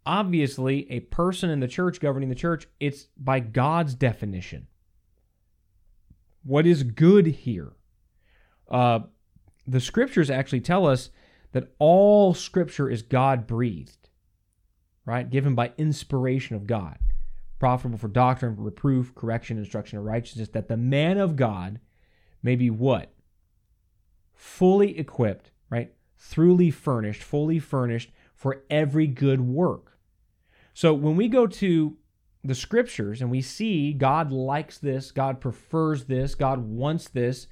[0.06, 4.66] Obviously, a person in the church governing the church, it's by God's definition.
[6.42, 7.72] What is good here?
[8.70, 9.00] Uh,
[9.66, 11.10] the scriptures actually tell us
[11.52, 14.08] that all scripture is God breathed,
[15.04, 15.28] right?
[15.28, 16.98] Given by inspiration of God
[17.58, 21.80] profitable for doctrine, reproof, correction, instruction, and righteousness, that the man of God
[22.42, 23.12] may be what?
[24.34, 25.92] Fully equipped, right?
[26.16, 29.98] Throughly furnished, fully furnished for every good work.
[30.72, 31.96] So when we go to
[32.44, 37.48] the scriptures and we see God likes this, God prefers this, God wants this,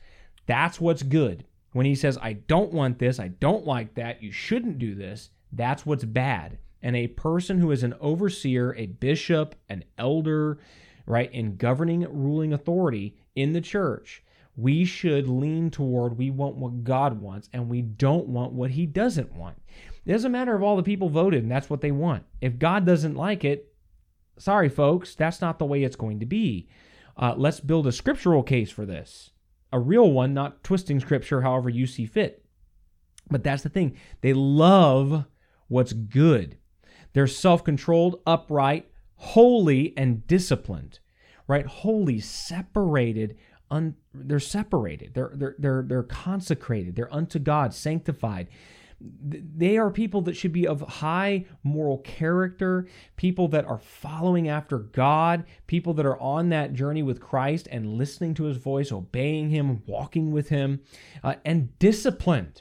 [0.46, 1.44] that's what's good.
[1.72, 5.30] When he says, I don't want this, I don't like that, you shouldn't do this,
[5.52, 10.60] that's what's bad and a person who is an overseer, a bishop, an elder,
[11.04, 14.22] right, in governing ruling authority in the church,
[14.54, 18.86] we should lean toward we want what God wants and we don't want what he
[18.86, 19.60] doesn't want.
[20.04, 22.22] It doesn't matter if all the people voted and that's what they want.
[22.40, 23.74] If God doesn't like it,
[24.38, 26.68] sorry, folks, that's not the way it's going to be.
[27.16, 29.32] Uh, let's build a scriptural case for this,
[29.72, 32.44] a real one, not twisting scripture however you see fit.
[33.28, 33.96] But that's the thing.
[34.20, 35.24] They love
[35.66, 36.58] what's good.
[37.16, 40.98] They're self controlled, upright, holy, and disciplined,
[41.48, 41.64] right?
[41.64, 43.38] Holy, separated.
[43.70, 45.14] Un, they're separated.
[45.14, 46.94] They're, they're, they're, they're consecrated.
[46.94, 48.48] They're unto God, sanctified.
[49.00, 54.76] They are people that should be of high moral character, people that are following after
[54.76, 59.48] God, people that are on that journey with Christ and listening to his voice, obeying
[59.48, 60.82] him, walking with him,
[61.24, 62.60] uh, and disciplined.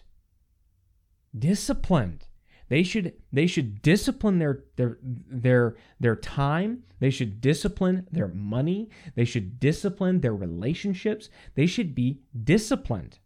[1.37, 2.27] Disciplined.
[2.67, 6.83] They should they should discipline their their their their time.
[6.99, 8.89] They should discipline their money.
[9.15, 11.29] They should discipline their relationships.
[11.53, 13.19] They should be disciplined.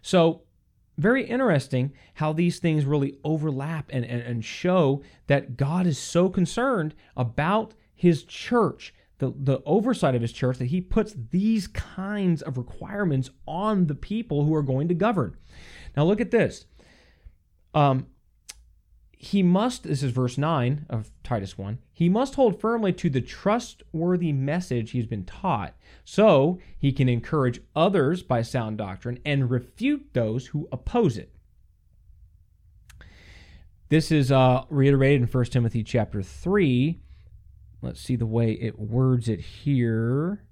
[0.00, 0.42] So
[0.98, 6.28] very interesting how these things really overlap and, and, and show that God is so
[6.28, 12.42] concerned about his church, the, the oversight of his church, that he puts these kinds
[12.42, 15.36] of requirements on the people who are going to govern.
[15.96, 16.66] Now, look at this.
[17.74, 18.06] Um,
[19.22, 23.20] he must, this is verse 9 of Titus 1, he must hold firmly to the
[23.20, 30.08] trustworthy message he's been taught, so he can encourage others by sound doctrine and refute
[30.12, 31.32] those who oppose it.
[33.90, 36.98] This is uh, reiterated in 1 Timothy chapter 3.
[37.80, 40.42] Let's see the way it words it here.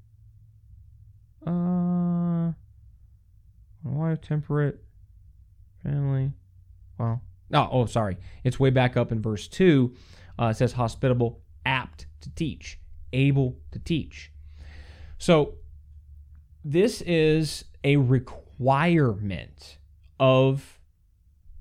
[1.45, 2.53] Uh,
[3.83, 4.85] wife, temperate,
[5.83, 6.33] family.
[7.01, 7.23] Well,
[7.55, 8.19] oh, oh, sorry.
[8.45, 9.95] It's way back up in verse 2.
[10.39, 12.79] Uh, it says hospitable, apt to teach,
[13.13, 14.31] able to teach.
[15.19, 15.55] So
[16.63, 19.79] this is a requirement
[20.19, 20.79] of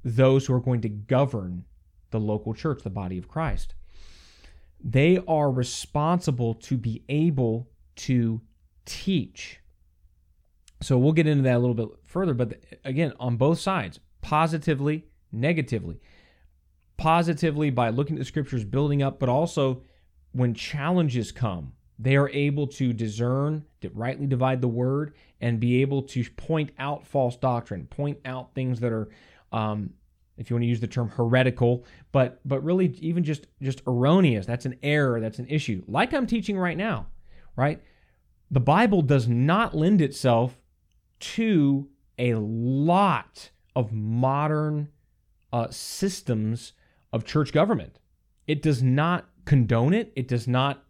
[0.04, 1.64] those who are going to govern
[2.12, 3.76] the local church, the body of Christ.
[4.82, 8.42] They are responsible to be able to
[8.86, 9.60] teach.
[10.82, 15.09] So we'll get into that a little bit further, but again, on both sides, positively
[15.32, 16.00] negatively.
[16.98, 19.84] Positively by looking at the scriptures building up, but also
[20.32, 25.82] when challenges come, they are able to discern, to rightly divide the word, and be
[25.82, 29.10] able to point out false doctrine, point out things that are,
[29.52, 29.92] um,
[30.38, 34.46] if you want to use the term heretical, but but really even just just erroneous.
[34.46, 35.20] That's an error.
[35.20, 35.84] That's an issue.
[35.88, 37.08] Like I'm teaching right now,
[37.58, 37.82] right?
[38.50, 40.58] The Bible does not lend itself
[41.20, 44.90] to a lot of modern
[45.52, 46.74] uh, systems
[47.12, 48.00] of church government.
[48.48, 50.12] It does not condone it.
[50.16, 50.84] It does not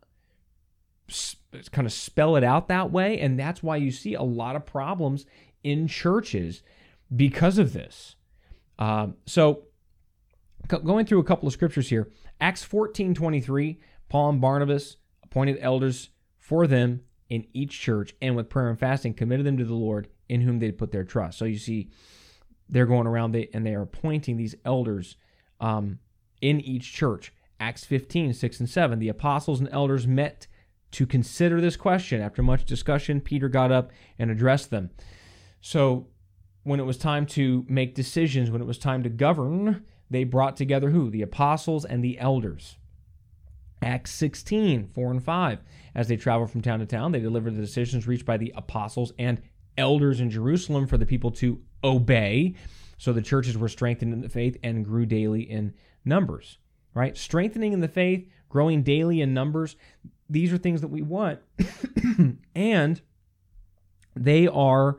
[1.72, 3.20] kind of spell it out that way.
[3.20, 5.26] And that's why you see a lot of problems
[5.64, 6.62] in churches
[7.16, 8.16] because of this.
[8.78, 9.64] Uh, so,
[10.68, 16.10] going through a couple of scriptures here Acts 14 23, Paul and Barnabas appointed elders
[16.38, 20.08] for them in each church and with prayer and fasting committed them to the Lord
[20.28, 21.38] in whom they put their trust.
[21.38, 21.90] So you see,
[22.70, 25.16] they're going around and they are appointing these elders
[25.60, 26.00] um,
[26.42, 27.34] in each church.
[27.60, 29.00] Acts 15, 6 and 7.
[29.00, 30.48] The apostles and elders met
[30.92, 32.22] to consider this question.
[32.22, 34.92] After much discussion, Peter got up and addressed them.
[35.62, 36.08] So
[36.64, 40.56] when it was time to make decisions, when it was time to govern, they brought
[40.56, 41.10] together who?
[41.10, 42.78] The apostles and the elders.
[43.82, 45.60] Acts 16, 4 and 5.
[45.96, 49.14] As they traveled from town to town, they delivered the decisions reached by the apostles
[49.18, 49.42] and
[49.80, 52.56] elders in Jerusalem for the people to obey.
[52.98, 55.74] So the churches were strengthened in the faith and grew daily in
[56.06, 56.60] numbers,
[56.94, 57.18] right?
[57.18, 59.76] Strengthening in the faith, growing daily in numbers.
[60.30, 61.40] These are things that we want.
[62.56, 63.02] and
[64.16, 64.98] they are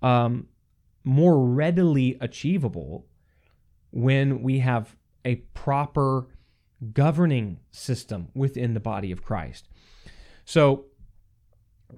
[0.00, 0.48] um,
[1.04, 3.06] more readily achievable
[3.90, 6.26] when we have a proper
[6.92, 9.68] governing system within the body of Christ.
[10.44, 10.86] So,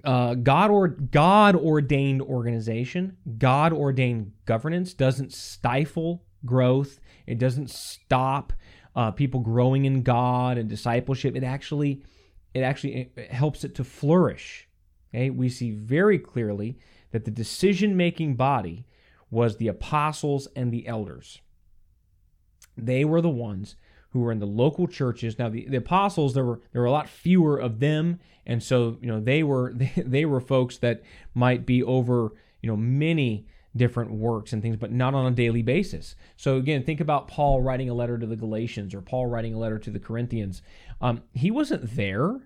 [0.04, 7.00] uh, God or God ordained organization, God ordained governance doesn't stifle growth.
[7.26, 8.52] It doesn't stop
[8.94, 11.36] uh, people growing in God and discipleship.
[11.36, 12.02] It actually
[12.54, 14.68] it actually it helps it to flourish.
[15.12, 16.78] Okay, we see very clearly
[17.10, 18.86] that the decision making body
[19.30, 21.40] was the apostles and the elders.
[22.76, 23.76] They were the ones
[24.10, 25.38] who were in the local churches.
[25.38, 28.98] Now the, the apostles there were there were a lot fewer of them, and so
[29.00, 31.02] you know they were they, they were folks that
[31.34, 33.46] might be over you know many
[33.76, 36.16] different works and things, but not on a daily basis.
[36.36, 39.58] So again, think about Paul writing a letter to the Galatians or Paul writing a
[39.58, 40.60] letter to the Corinthians.
[41.00, 42.40] Um, he wasn't there.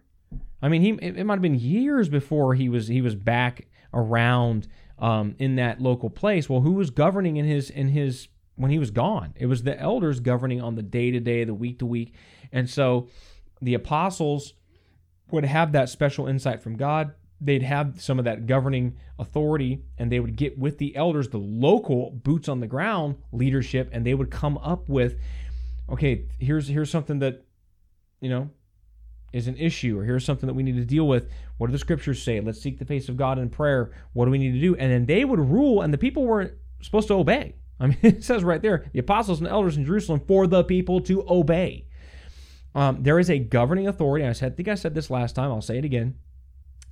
[0.63, 3.67] I mean, he it, it might have been years before he was he was back
[3.93, 6.49] around um, in that local place.
[6.49, 9.35] Well, who was governing in his in his when he was gone?
[9.37, 12.15] It was the elders governing on the day to day, the week to week,
[12.53, 13.09] and so
[13.61, 14.55] the apostles
[15.31, 17.15] would have that special insight from God.
[17.41, 21.39] They'd have some of that governing authority, and they would get with the elders, the
[21.39, 25.19] local boots on the ground leadership, and they would come up with,
[25.91, 27.45] okay, here's here's something that,
[28.21, 28.51] you know,
[29.33, 31.29] is an issue, or here's something that we need to deal with.
[31.59, 32.41] What do the scriptures say?
[32.41, 33.93] Let's seek the face of God in prayer.
[34.13, 34.77] What do we need to do?
[34.77, 37.57] And then they would rule, and the people weren't supposed to obey.
[37.79, 41.01] I mean, it says right there the apostles and elders in Jerusalem for the people
[41.03, 41.87] to obey.
[42.75, 44.27] Um, there is a governing authority.
[44.27, 45.51] I said, I think I said this last time.
[45.51, 46.17] I'll say it again.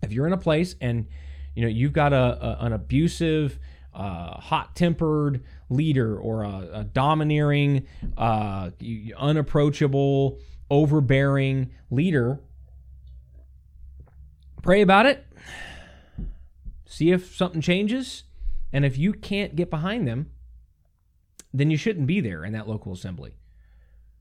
[0.00, 1.06] If you're in a place and
[1.54, 3.58] you know you've got a, a an abusive,
[3.94, 8.70] uh, hot-tempered leader or a, a domineering, uh,
[9.16, 10.38] unapproachable,
[10.70, 12.40] overbearing leader,
[14.62, 15.26] pray about it.
[16.86, 18.24] See if something changes,
[18.72, 20.30] and if you can't get behind them,
[21.52, 23.34] then you shouldn't be there in that local assembly.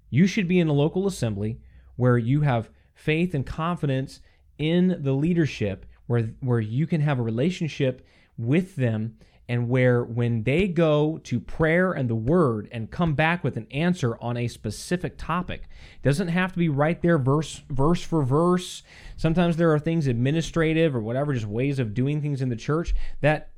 [0.09, 1.59] You should be in a local assembly
[1.95, 4.19] where you have faith and confidence
[4.57, 8.05] in the leadership, where, where you can have a relationship
[8.37, 9.17] with them,
[9.47, 13.67] and where when they go to prayer and the word and come back with an
[13.69, 15.63] answer on a specific topic,
[16.03, 18.81] doesn't have to be right there verse verse for verse.
[19.17, 22.93] Sometimes there are things administrative or whatever, just ways of doing things in the church
[23.19, 23.51] that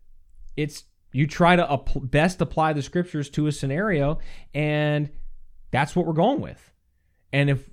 [0.58, 4.20] it's you try to best apply the scriptures to a scenario,
[4.54, 5.10] and
[5.72, 6.72] that's what we're going with.
[7.32, 7.70] And if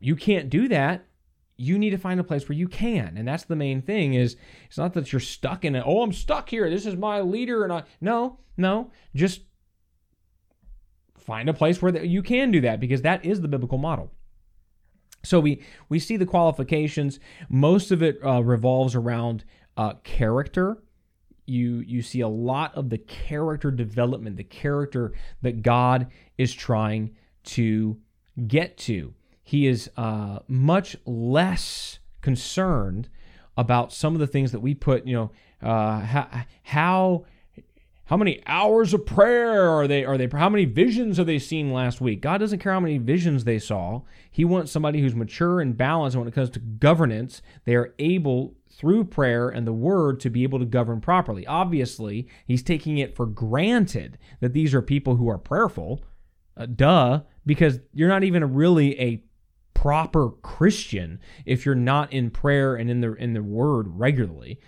[0.00, 1.06] you can't do that,
[1.56, 3.16] you need to find a place where you can.
[3.16, 6.12] And that's the main thing is it's not that you're stuck in it oh i'm
[6.12, 6.68] stuck here.
[6.68, 8.90] This is my leader and i no no.
[9.14, 9.42] Just
[11.18, 14.12] find a place where you can do that because that is the biblical model.
[15.24, 17.18] So we we see the qualifications.
[17.48, 19.44] Most of it uh, revolves around
[19.76, 20.82] uh, character
[21.46, 27.14] you you see a lot of the character development, the character that God is trying
[27.44, 27.98] to
[28.46, 29.14] get to.
[29.42, 33.08] He is uh, much less concerned
[33.56, 35.06] about some of the things that we put.
[35.06, 35.30] You know,
[35.68, 36.28] uh, how,
[36.64, 37.24] how
[38.06, 41.72] how many hours of prayer are they are they how many visions have they seen
[41.72, 44.00] last week god doesn't care how many visions they saw
[44.30, 48.56] he wants somebody who's mature and balanced when it comes to governance they are able
[48.76, 51.46] through prayer and the word to be able to govern properly.
[51.46, 56.04] Obviously, he's taking it for granted that these are people who are prayerful.
[56.56, 59.22] Uh, duh, because you're not even really a
[59.72, 64.58] proper Christian if you're not in prayer and in the in the word regularly.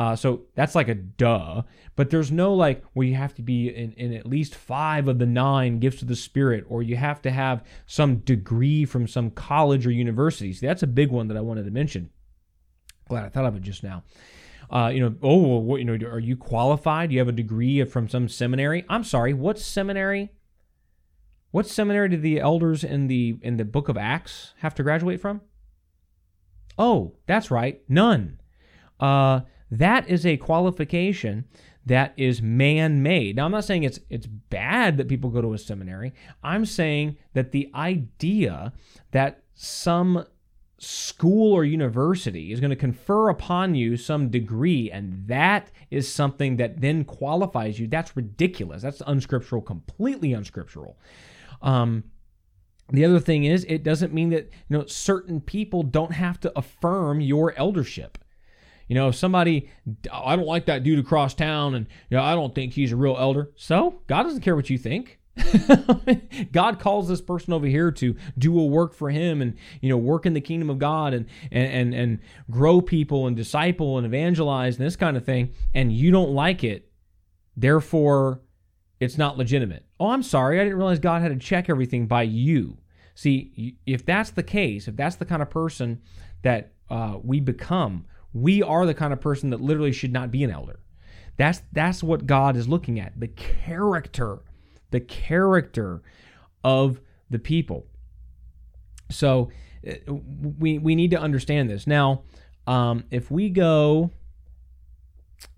[0.00, 1.60] Uh, so that's like a duh.
[1.94, 5.18] But there's no like, well, you have to be in, in at least five of
[5.18, 9.30] the nine gifts of the Spirit, or you have to have some degree from some
[9.30, 10.54] college or university.
[10.54, 12.08] See, that's a big one that I wanted to mention.
[13.10, 14.02] Glad I thought of it just now.
[14.70, 17.10] Uh, you know, oh, what, you know, are you qualified?
[17.10, 18.86] Do you have a degree from some seminary?
[18.88, 20.32] I'm sorry, what seminary?
[21.50, 25.20] What seminary did the elders in the in the book of Acts have to graduate
[25.20, 25.42] from?
[26.78, 28.40] Oh, that's right, none.
[28.98, 29.40] Uh,
[29.70, 31.44] that is a qualification
[31.86, 33.36] that is man-made.
[33.36, 36.12] Now I'm not saying it's it's bad that people go to a seminary.
[36.42, 38.72] I'm saying that the idea
[39.12, 40.24] that some
[40.80, 46.56] school or university is going to confer upon you some degree and that is something
[46.56, 50.96] that then qualifies you that's ridiculous that's unscriptural completely unscriptural
[51.60, 52.02] um,
[52.90, 56.50] the other thing is it doesn't mean that you know certain people don't have to
[56.58, 58.16] affirm your eldership
[58.90, 59.70] you know if somebody
[60.12, 62.96] i don't like that dude across town and you know i don't think he's a
[62.96, 65.16] real elder so god doesn't care what you think
[66.52, 69.96] God calls this person over here to do a work for him and you know
[69.96, 72.18] work in the kingdom of God and and and, and
[72.50, 76.62] grow people and disciple and evangelize and this kind of thing and you don't like
[76.62, 76.90] it
[77.56, 78.42] therefore
[79.00, 79.86] it's not legitimate.
[79.98, 80.60] Oh, I'm sorry.
[80.60, 82.76] I didn't realize God had to check everything by you.
[83.14, 86.02] See, if that's the case, if that's the kind of person
[86.42, 90.44] that uh, we become, we are the kind of person that literally should not be
[90.44, 90.80] an elder.
[91.36, 93.18] That's that's what God is looking at.
[93.18, 94.40] The character
[94.90, 96.02] the character
[96.64, 97.00] of
[97.30, 97.86] the people.
[99.10, 99.50] So
[99.86, 100.12] uh,
[100.58, 101.86] we we need to understand this.
[101.86, 102.22] Now,
[102.66, 104.10] um, if we go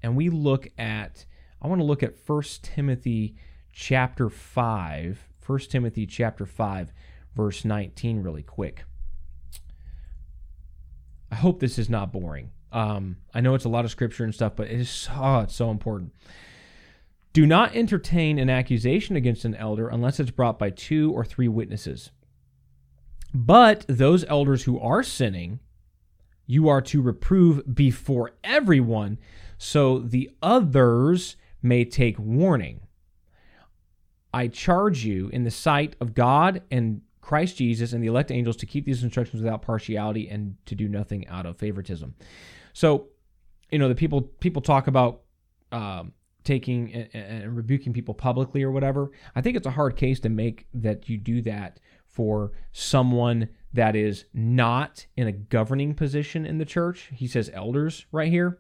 [0.03, 1.27] and we look at,
[1.61, 3.37] I want to look at First Timothy
[3.73, 5.29] chapter five.
[5.41, 6.93] First Timothy chapter five,
[7.35, 8.85] verse nineteen, really quick.
[11.31, 12.51] I hope this is not boring.
[12.73, 15.41] Um, I know it's a lot of scripture and stuff, but it is so, oh,
[15.41, 16.13] it's so important.
[17.33, 21.49] Do not entertain an accusation against an elder unless it's brought by two or three
[21.49, 22.11] witnesses.
[23.35, 25.61] But those elders who are sinning,
[26.47, 29.19] you are to reprove before everyone,
[29.57, 32.81] so the others may take warning.
[34.35, 38.57] I charge you in the sight of God and Christ Jesus and the elect angels
[38.57, 42.15] to keep these instructions without partiality and to do nothing out of favoritism.
[42.73, 43.09] So,
[43.71, 45.23] you know, the people people talk about
[45.71, 46.13] um,
[46.45, 49.11] taking and rebuking people publicly or whatever.
[49.35, 53.97] I think it's a hard case to make that you do that for someone that
[53.97, 57.11] is not in a governing position in the church.
[57.15, 58.59] He says elders right here.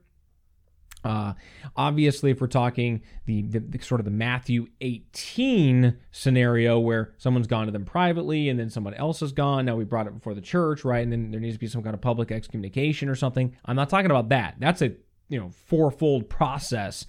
[1.05, 1.33] Uh,
[1.77, 7.49] obviously, if we're talking the, the, the, sort of the Matthew 18 scenario where someone's
[7.49, 10.35] gone to them privately and then someone else has gone, now we brought it before
[10.35, 11.03] the church, right?
[11.03, 13.57] And then there needs to be some kind of public excommunication or something.
[13.65, 14.57] I'm not talking about that.
[14.59, 14.93] That's a
[15.29, 17.07] you know fourfold process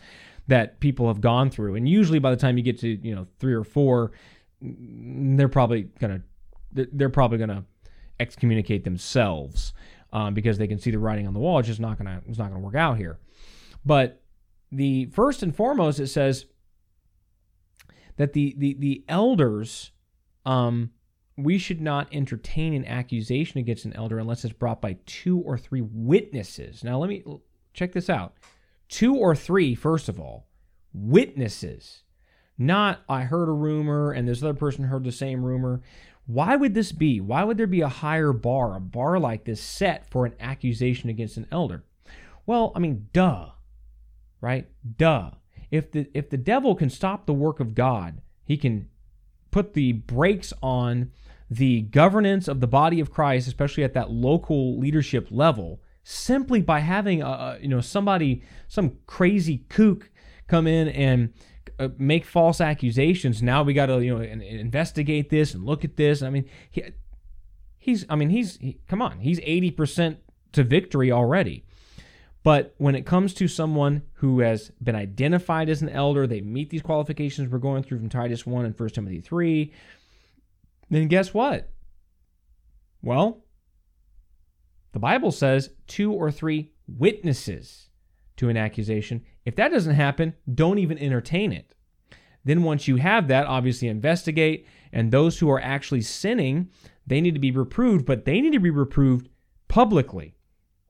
[0.48, 1.76] that people have gone through.
[1.76, 4.12] And usually by the time you get to, you know, three or four,
[4.62, 6.22] they're probably to,
[6.72, 7.64] they're probably to
[8.20, 9.74] excommunicate themselves
[10.12, 11.60] um, because they can see the writing on the wall.
[11.60, 13.20] It's just not to, it's not to work out here.
[13.86, 14.22] But
[14.72, 16.46] the first and foremost, it says
[18.18, 19.92] that the, the, the elders,
[20.46, 20.92] um,
[21.38, 25.58] we should not entertain an accusation against an elder unless it's brought by two or
[25.58, 26.84] three witnesses.
[26.84, 27.24] Now, let me
[27.74, 28.36] check this out
[28.88, 30.48] two or three, first of all,
[30.94, 32.04] witnesses.
[32.58, 35.82] Not, I heard a rumor and this other person heard the same rumor.
[36.28, 37.20] Why would this be?
[37.20, 41.10] Why would there be a higher bar, a bar like this set for an accusation
[41.10, 41.84] against an elder?
[42.46, 43.50] Well, I mean, duh,
[44.44, 44.68] right?
[44.98, 45.32] Duh.
[45.72, 48.90] If the if the devil can stop the work of God, he can
[49.50, 51.12] put the brakes on
[51.50, 56.82] the governance of the body of Christ, especially at that local leadership level, simply by
[56.82, 60.12] having a, you know somebody some crazy kook
[60.48, 61.34] come in and
[61.80, 65.96] uh, make false accusations now we got to you know investigate this and look at
[65.96, 66.84] this i mean he,
[67.80, 70.18] he's i mean he's he, come on he's 80%
[70.52, 71.66] to victory already
[72.44, 76.70] but when it comes to someone who has been identified as an elder they meet
[76.70, 79.72] these qualifications we're going through from titus 1 and 1 timothy 3
[80.90, 81.70] then guess what
[83.02, 83.44] well
[84.94, 87.90] the Bible says two or three witnesses
[88.38, 89.24] to an accusation.
[89.44, 91.76] If that doesn't happen, don't even entertain it.
[92.46, 94.68] Then, once you have that, obviously investigate.
[94.92, 96.70] And those who are actually sinning,
[97.08, 99.30] they need to be reproved, but they need to be reproved
[99.68, 100.36] publicly.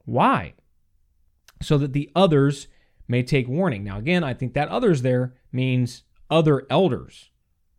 [0.05, 0.55] Why?
[1.63, 2.67] So that the others
[3.07, 3.83] may take warning.
[3.83, 7.29] Now, again, I think that others there means other elders,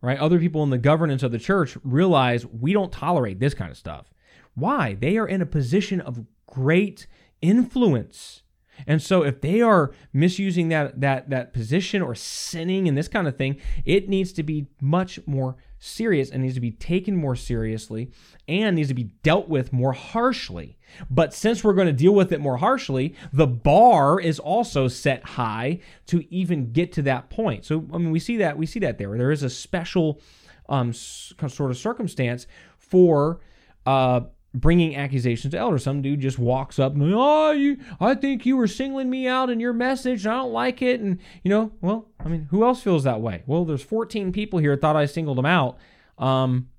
[0.01, 0.19] right?
[0.19, 3.77] Other people in the governance of the church realize we don't tolerate this kind of
[3.77, 4.13] stuff.
[4.53, 4.93] Why?
[4.93, 7.07] They are in a position of great
[7.41, 8.43] influence.
[8.87, 13.27] And so if they are misusing that that that position or sinning and this kind
[13.27, 17.35] of thing, it needs to be much more serious and needs to be taken more
[17.35, 18.11] seriously
[18.47, 20.77] and needs to be dealt with more harshly.
[21.09, 25.23] But since we're going to deal with it more harshly, the bar is also set
[25.23, 27.65] high to even get to that point.
[27.65, 29.17] So I mean we see that we see that there.
[29.17, 30.21] There is a special
[30.69, 32.47] um, sort of circumstance
[32.77, 33.39] for
[33.85, 34.21] uh,
[34.55, 35.83] bringing accusations to elders.
[35.83, 39.49] Some dude just walks up and, oh, you, I think you were singling me out
[39.49, 40.25] in your message.
[40.25, 41.01] I don't like it.
[41.01, 43.43] And, you know, well, I mean, who else feels that way?
[43.45, 45.77] Well, there's 14 people here thought I singled them out.
[46.17, 46.69] Um,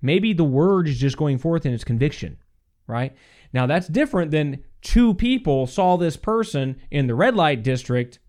[0.00, 2.38] maybe the word is just going forth in its conviction,
[2.86, 3.14] right?
[3.52, 8.20] Now, that's different than two people saw this person in the red light district,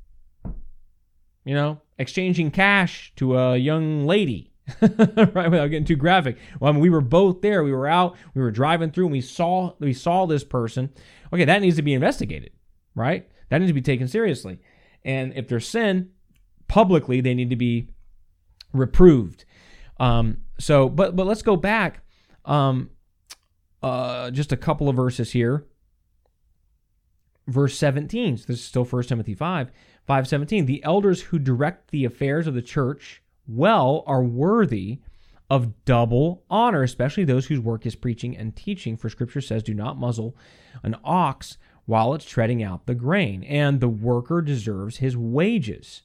[1.43, 6.37] you know, exchanging cash to a young lady right without getting too graphic.
[6.59, 7.63] Well I mean, we were both there.
[7.63, 8.15] We were out.
[8.33, 10.91] We were driving through and we saw we saw this person.
[11.31, 12.51] Okay that needs to be investigated
[12.95, 13.27] right?
[13.49, 14.59] That needs to be taken seriously.
[15.03, 16.09] And if there's sin
[16.67, 17.89] publicly they need to be
[18.73, 19.45] reproved.
[19.99, 22.03] Um, so but but let's go back
[22.45, 22.89] um,
[23.83, 25.65] uh, just a couple of verses here.
[27.47, 29.69] Verse 17 so this is still 1 timothy 5
[30.07, 34.99] 517 the elders who direct the affairs of the church well are worthy
[35.49, 38.97] of double honor, especially those whose work is preaching and teaching.
[38.97, 40.35] For scripture says, Do not muzzle
[40.83, 46.01] an ox while it's treading out the grain, and the worker deserves his wages.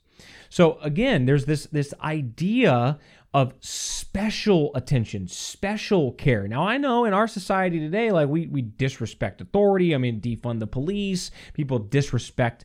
[0.50, 2.98] So again, there's this, this idea
[3.32, 6.46] of special attention, special care.
[6.48, 9.94] Now I know in our society today, like we, we disrespect authority.
[9.94, 11.30] I mean, defund the police.
[11.54, 12.64] People disrespect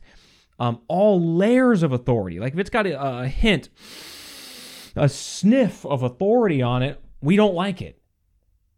[0.58, 2.40] um, all layers of authority.
[2.40, 3.68] Like if it's got a, a hint
[4.96, 8.00] a sniff of authority on it, we don't like it.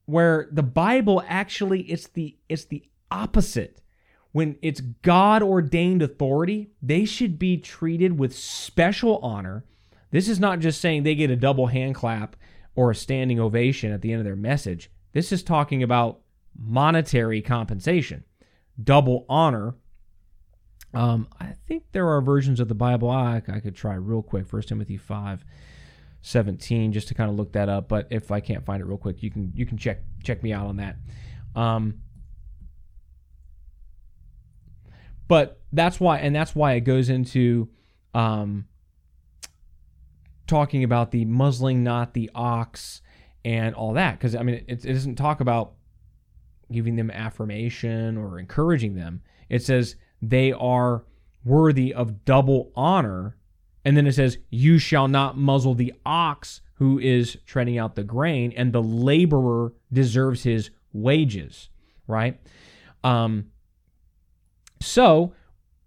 [0.06, 3.80] Where the Bible actually it's the it's the opposite.
[4.32, 9.64] When it's God ordained authority, they should be treated with special honor.
[10.10, 12.36] This is not just saying they get a double hand clap
[12.74, 14.90] or a standing ovation at the end of their message.
[15.12, 16.20] This is talking about
[16.58, 18.24] monetary compensation,
[18.82, 19.74] double honor.
[20.94, 24.46] Um, I think there are versions of the Bible I, I could try real quick.
[24.46, 25.44] First Timothy five.
[26.20, 28.98] 17 just to kind of look that up but if i can't find it real
[28.98, 30.96] quick you can you can check check me out on that.
[31.54, 32.00] Um,
[35.26, 37.68] but that's why and that's why it goes into
[38.14, 38.66] um,
[40.46, 43.00] talking about the muzzling not the ox
[43.44, 45.72] and all that because i mean it, it doesn't talk about
[46.70, 49.22] giving them affirmation or encouraging them.
[49.48, 51.04] It says they are
[51.44, 53.36] worthy of double honor
[53.84, 58.04] and then it says, You shall not muzzle the ox who is treading out the
[58.04, 61.70] grain, and the laborer deserves his wages,
[62.06, 62.40] right?
[63.02, 63.46] Um,
[64.80, 65.32] so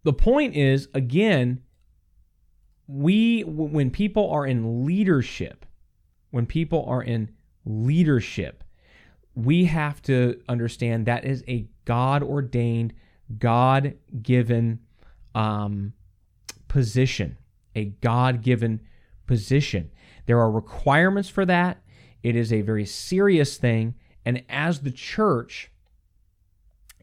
[0.03, 1.61] the point is, again,
[2.87, 5.65] we, when people are in leadership,
[6.31, 7.29] when people are in
[7.65, 8.63] leadership,
[9.33, 12.93] we have to understand that is a God ordained,
[13.37, 14.79] God given
[15.33, 15.93] um,
[16.67, 17.37] position
[17.75, 18.81] a God given
[19.27, 19.91] position.
[20.25, 21.81] There are requirements for that.
[22.23, 23.95] It is a very serious thing.
[24.25, 25.71] And as the church,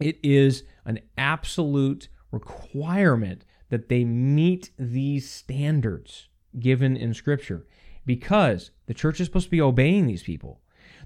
[0.00, 7.66] it is an absolute requirement that they meet these standards given in Scripture
[8.06, 10.60] because the church is supposed to be obeying these people.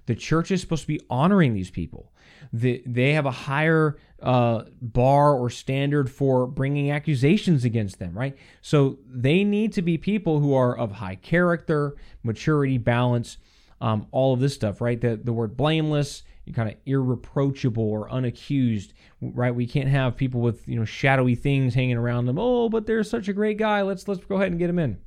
[0.06, 2.12] The church is supposed to be honoring these people.
[2.52, 8.36] The, they have a higher uh, bar or standard for bringing accusations against them, right?
[8.60, 13.38] So they need to be people who are of high character, maturity, balance,
[13.80, 15.00] um, all of this stuff, right?
[15.00, 16.22] The, the word blameless,
[16.54, 19.54] kind of irreproachable or unaccused, right?
[19.54, 22.38] We can't have people with you know shadowy things hanging around them.
[22.38, 23.82] Oh, but they're such a great guy.
[23.82, 24.98] Let's let's go ahead and get him in.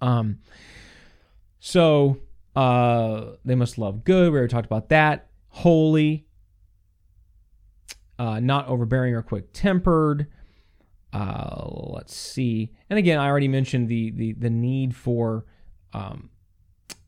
[0.00, 0.38] Um.
[1.58, 2.20] So
[2.54, 4.32] uh, they must love good.
[4.32, 5.28] We already talked about that.
[5.48, 6.25] Holy,
[8.18, 10.26] uh, not overbearing or quick tempered.
[11.12, 12.72] Uh, let's see.
[12.90, 15.46] And again, I already mentioned the the the need for
[15.92, 16.30] um,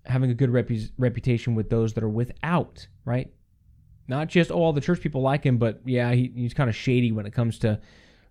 [0.05, 3.31] having a good repu- reputation with those that are without, right?
[4.07, 6.77] Not just oh, all the church people like him, but yeah, he, he's kind of
[6.77, 7.81] shady when it comes to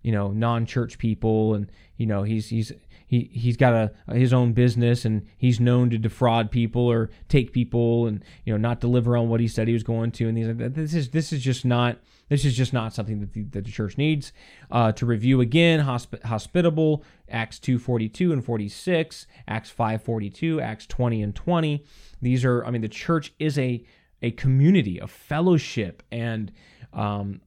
[0.07, 2.71] you know non-church people, and you know he's he's
[3.07, 7.51] he he's got a his own business and he's known to defraud people or take
[7.51, 10.37] people and you know not deliver on what he said he was going to and
[10.37, 11.97] these like this is this is just not
[12.29, 14.31] this is just not something that the, that the church needs.
[14.71, 21.35] Uh, to review again hosp- hospitable acts 242 and 46 acts 542 acts 20 and
[21.35, 21.83] 20
[22.21, 23.83] these are i mean the church is a
[24.21, 26.53] a community a fellowship and
[26.93, 27.41] um,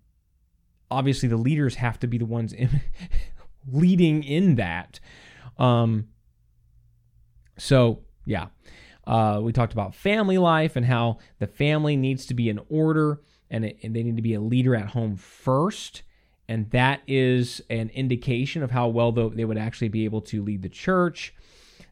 [0.91, 2.80] obviously the leaders have to be the ones in,
[3.70, 5.01] leading in that
[5.61, 6.09] um,
[7.59, 8.47] so, yeah.
[9.07, 13.20] Uh, we talked about family life and how the family needs to be in order
[13.51, 16.03] and, it, and they need to be a leader at home first.
[16.49, 20.62] And that is an indication of how well they would actually be able to lead
[20.62, 21.34] the church.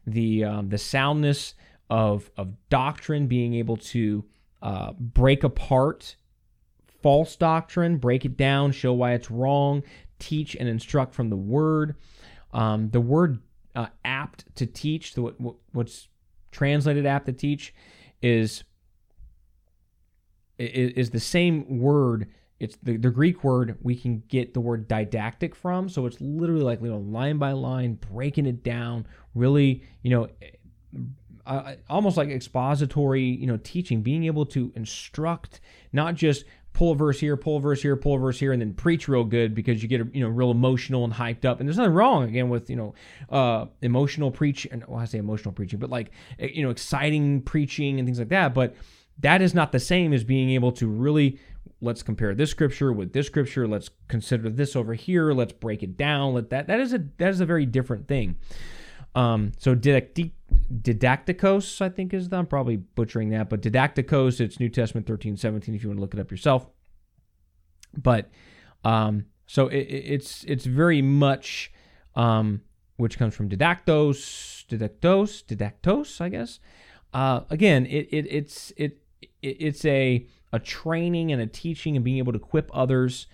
[0.05, 1.53] The, um, the soundness
[1.89, 4.25] of, of doctrine, being able to
[4.61, 6.15] uh, break apart
[7.01, 9.83] false doctrine, break it down, show why it's wrong,
[10.19, 11.95] teach and instruct from the word.
[12.53, 13.39] Um, the word
[13.75, 15.35] uh, apt to teach, what,
[15.71, 16.07] what's
[16.51, 17.73] translated apt to teach,
[18.21, 18.63] is
[20.57, 22.27] is the same word.
[22.59, 25.87] It's the, the Greek word we can get the word didactic from.
[25.87, 30.27] So it's literally like you know line by line, breaking it down, really you know
[31.49, 35.59] uh, almost like expository, you know, teaching, being able to instruct,
[35.91, 38.61] not just pull a verse here, pull a verse here, pull a verse here, and
[38.61, 41.59] then preach real good because you get you know real emotional and hyped up.
[41.59, 42.93] And there's nothing wrong again with you know
[43.29, 47.99] uh, emotional and Well, I say emotional preaching, but like eh, you know exciting preaching
[47.99, 48.53] and things like that.
[48.53, 48.75] But
[49.19, 51.39] that is not the same as being able to really
[51.81, 53.67] let's compare this scripture with this scripture.
[53.67, 55.33] Let's consider this over here.
[55.33, 56.33] Let's break it down.
[56.33, 58.37] Let that that is a that is a very different thing.
[59.15, 60.31] Um, so didactic,
[60.71, 65.37] didacticos, I think is the, I'm probably butchering that, but didacticos, it's New Testament 13,
[65.37, 66.67] 17, if you want to look it up yourself.
[67.97, 68.29] But
[68.83, 71.71] um, so it, it's it's very much
[72.15, 72.61] um,
[72.97, 76.59] which comes from didactos, didactos, didactos, I guess.
[77.13, 82.05] Uh, again, it, it it's it, it it's a a training and a teaching and
[82.05, 83.27] being able to equip others.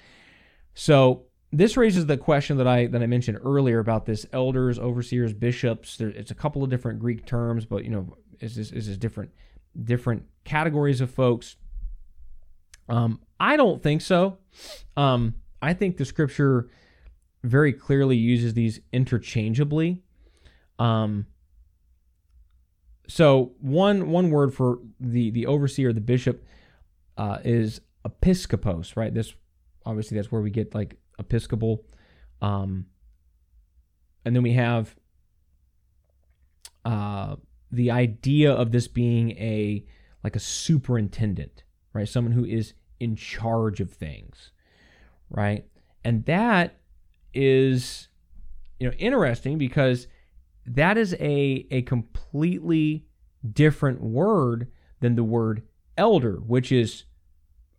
[0.73, 1.23] So
[1.55, 5.95] this raises the question that I that I mentioned earlier about this elders, overseers, bishops.
[5.95, 8.97] There, it's a couple of different Greek terms, but you know, is this is this
[8.97, 9.31] different
[9.81, 11.55] different categories of folks?
[12.89, 14.37] Um, I don't think so.
[14.97, 16.69] Um, I think the scripture
[17.43, 20.03] very clearly uses these interchangeably.
[20.77, 21.25] Um,
[23.07, 26.45] so one one word for the the overseer, the bishop,
[27.17, 29.13] uh, is episkopos, right?
[29.13, 29.33] This
[29.85, 31.83] obviously that's where we get like Episcopal.
[32.41, 32.87] Um,
[34.23, 34.95] and then we have
[36.83, 37.35] uh,
[37.71, 39.85] the idea of this being a
[40.23, 41.63] like a superintendent,
[41.93, 42.07] right?
[42.07, 44.51] Someone who is in charge of things,
[45.29, 45.65] right?
[46.03, 46.77] And that
[47.33, 48.07] is
[48.79, 50.07] you know interesting because
[50.65, 53.05] that is a a completely
[53.53, 55.63] different word than the word
[55.97, 57.03] elder, which is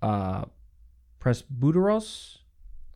[0.02, 0.44] uh
[1.20, 2.38] presbyteros,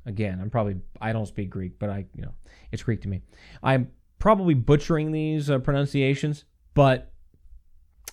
[0.06, 2.32] Again, I'm probably I don't speak Greek, but I you know
[2.72, 3.22] it's Greek to me.
[3.62, 6.44] I'm probably butchering these uh, pronunciations,
[6.74, 7.12] but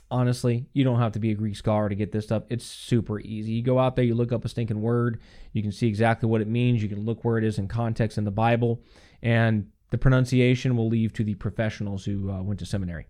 [0.10, 2.44] honestly, you don't have to be a Greek scholar to get this stuff.
[2.50, 3.54] It's super easy.
[3.54, 5.20] You go out there, you look up a stinking word,
[5.54, 6.82] you can see exactly what it means.
[6.82, 8.82] You can look where it is in context in the Bible,
[9.22, 13.08] and the pronunciation will leave to the professionals who uh, went to seminary.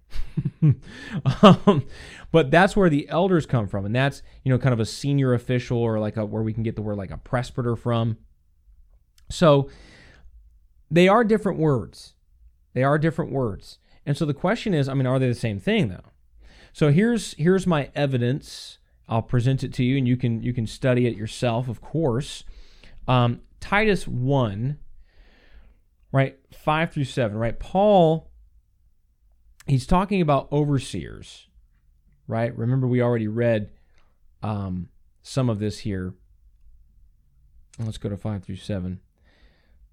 [1.42, 1.86] um,
[2.32, 5.34] but that's where the elders come from, and that's you know kind of a senior
[5.34, 8.18] official or like a, where we can get the word like a presbyter from.
[9.30, 9.70] So
[10.90, 12.14] they are different words.
[12.74, 13.80] They are different words.
[14.06, 16.12] And so the question is, I mean, are they the same thing though?
[16.74, 18.78] So here's here's my evidence.
[19.10, 22.44] I'll present it to you, and you can you can study it yourself, of course.
[23.08, 24.78] Um, Titus one,
[26.12, 27.58] right, five through seven, right.
[27.58, 28.30] Paul,
[29.66, 31.48] he's talking about overseers,
[32.28, 32.56] right.
[32.56, 33.72] Remember, we already read
[34.44, 34.90] um,
[35.22, 36.14] some of this here.
[37.80, 39.00] Let's go to five through seven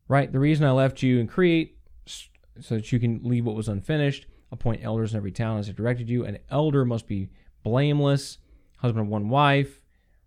[0.09, 0.31] right?
[0.31, 1.77] The reason I left you in Crete
[2.07, 4.27] so that you can leave what was unfinished.
[4.53, 6.25] Appoint elders in every town as I directed you.
[6.25, 7.31] An elder must be
[7.63, 8.39] blameless,
[8.79, 9.81] husband of one wife,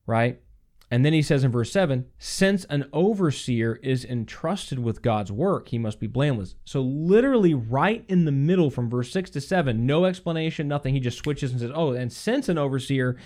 [0.06, 0.42] right?
[0.90, 5.70] And then he says in verse 7 since an overseer is entrusted with God's work,
[5.70, 6.56] he must be blameless.
[6.64, 10.94] So, literally, right in the middle from verse 6 to 7, no explanation, nothing.
[10.94, 13.18] He just switches and says, oh, and since an overseer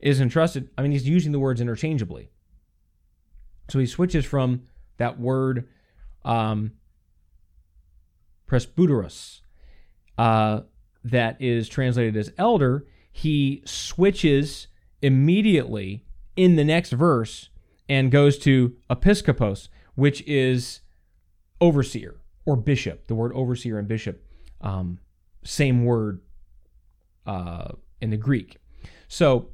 [0.00, 2.30] is entrusted, I mean, he's using the words interchangeably.
[3.70, 4.64] So, he switches from
[4.96, 5.68] that word
[6.24, 6.72] um,
[8.48, 9.40] presbyteros,
[10.18, 10.60] uh,
[11.02, 14.68] that is translated as elder, he switches
[15.02, 16.04] immediately
[16.36, 17.50] in the next verse
[17.88, 20.80] and goes to episkopos, which is
[21.60, 22.16] overseer
[22.46, 23.06] or bishop.
[23.06, 24.24] The word overseer and bishop,
[24.60, 24.98] um,
[25.44, 26.20] same word
[27.26, 28.56] uh, in the Greek.
[29.08, 29.50] So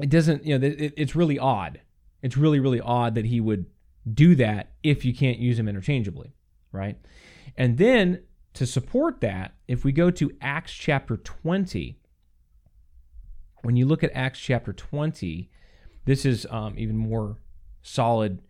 [0.00, 1.80] it doesn't, you know, it, it's really odd.
[2.22, 3.66] It's really, really odd that he would
[4.12, 6.34] do that if you can't use them interchangeably,
[6.72, 6.98] right?
[7.56, 8.22] And then
[8.54, 11.98] to support that, if we go to Acts chapter 20,
[13.62, 15.50] when you look at Acts chapter 20,
[16.04, 17.38] this is um, even more
[17.82, 18.42] solid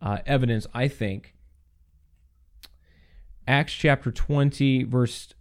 [0.00, 1.34] uh, evidence, I think.
[3.46, 5.34] Acts chapter 20, verse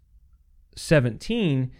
[0.75, 1.71] 17,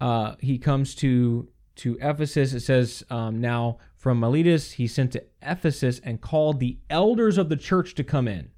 [0.00, 2.52] uh, he comes to to Ephesus.
[2.52, 7.48] It says, um, Now from Miletus, he sent to Ephesus and called the elders of
[7.48, 8.50] the church to come in.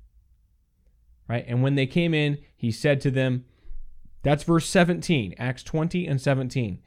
[1.28, 1.44] Right?
[1.46, 3.44] And when they came in, he said to them,
[4.24, 6.80] that's verse 17, Acts 20 and 17.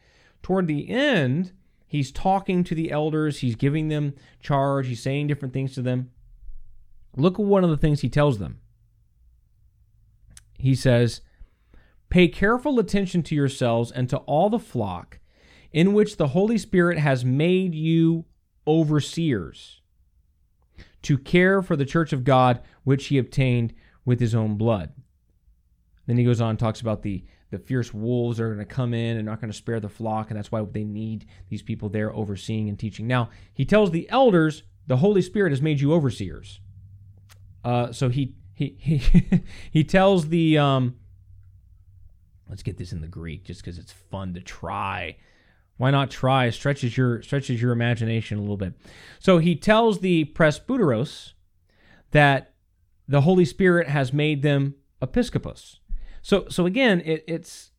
[0.44, 1.54] Toward the end,
[1.88, 6.12] he's talking to the elders, he's giving them charge, he's saying different things to them.
[7.16, 8.60] Look at one of the things he tells them.
[10.58, 11.22] He says,
[12.10, 15.20] Pay careful attention to yourselves and to all the flock
[15.72, 18.26] in which the Holy Spirit has made you
[18.70, 19.82] overseers
[21.02, 23.74] to care for the church of God which he obtained
[24.06, 24.94] with his own blood.
[26.06, 28.94] Then he goes on and talks about the the fierce wolves are going to come
[28.94, 31.90] in and not going to spare the flock, and that's why they need these people
[31.90, 33.08] there overseeing and teaching.
[33.08, 36.60] Now, he tells the elders, the Holy Spirit has made you overseers.
[37.64, 39.02] Uh, so he he he
[39.72, 40.96] he tells the um,
[42.48, 45.18] let's get this in the Greek just because it's fun to try.
[45.80, 46.50] Why not try?
[46.50, 48.74] Stretches your stretches your imagination a little bit.
[49.18, 51.32] So he tells the presbyteros
[52.12, 52.54] that
[53.08, 55.80] the Holy Spirit has made them episcopos.
[56.22, 57.72] So so again, it, it's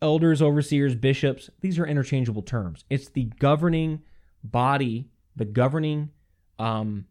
[0.00, 1.50] elders, overseers, bishops.
[1.60, 2.84] These are interchangeable terms.
[2.88, 4.02] It's the governing
[4.44, 6.10] body, the governing
[6.60, 7.06] um,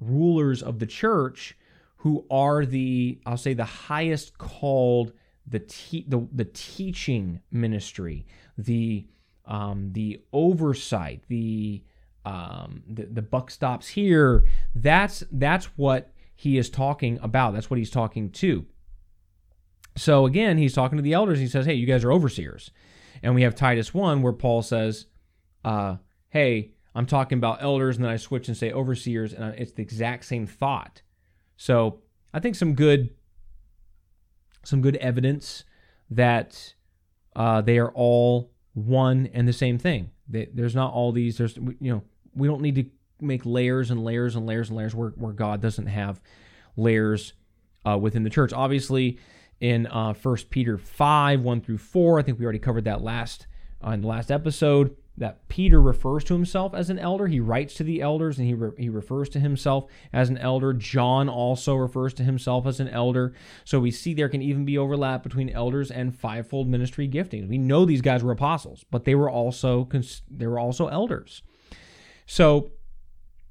[0.00, 1.56] rulers of the church
[1.98, 5.12] who are the I'll say the highest called
[5.46, 8.26] the te- the, the teaching ministry,
[8.58, 9.06] the
[9.44, 11.82] um, the oversight, the
[12.24, 14.44] um, the, the buck stops here.
[14.74, 17.54] That's that's what he is talking about.
[17.54, 18.66] That's what he's talking to.
[19.96, 21.38] So again, he's talking to the elders.
[21.38, 22.70] He says, "Hey, you guys are overseers,"
[23.22, 25.06] and we have Titus one where Paul says,
[25.64, 25.96] uh,
[26.28, 29.82] "Hey, I'm talking about elders," and then I switch and say overseers, and it's the
[29.82, 31.02] exact same thought.
[31.56, 32.00] So
[32.34, 33.14] I think some good,
[34.66, 35.64] some good evidence
[36.10, 36.74] that
[37.34, 40.10] uh, they are all one and the same thing.
[40.28, 41.38] They, there's not all these.
[41.38, 42.02] There's you know
[42.34, 42.84] we don't need to
[43.20, 46.20] make layers and layers and layers and layers where, where God doesn't have
[46.76, 47.32] layers
[47.86, 48.52] uh, within the church.
[48.52, 49.18] Obviously,
[49.60, 53.46] in uh, 1 Peter 5 1 through 4, I think we already covered that last
[53.84, 54.96] uh, in the last episode.
[55.18, 57.26] That Peter refers to himself as an elder.
[57.26, 60.74] He writes to the elders and he, re- he refers to himself as an elder.
[60.74, 63.32] John also refers to himself as an elder.
[63.64, 67.48] So we see there can even be overlap between elders and fivefold ministry giftings.
[67.48, 69.88] We know these guys were apostles, but they were also
[70.30, 71.42] they were also elders.
[72.26, 72.72] So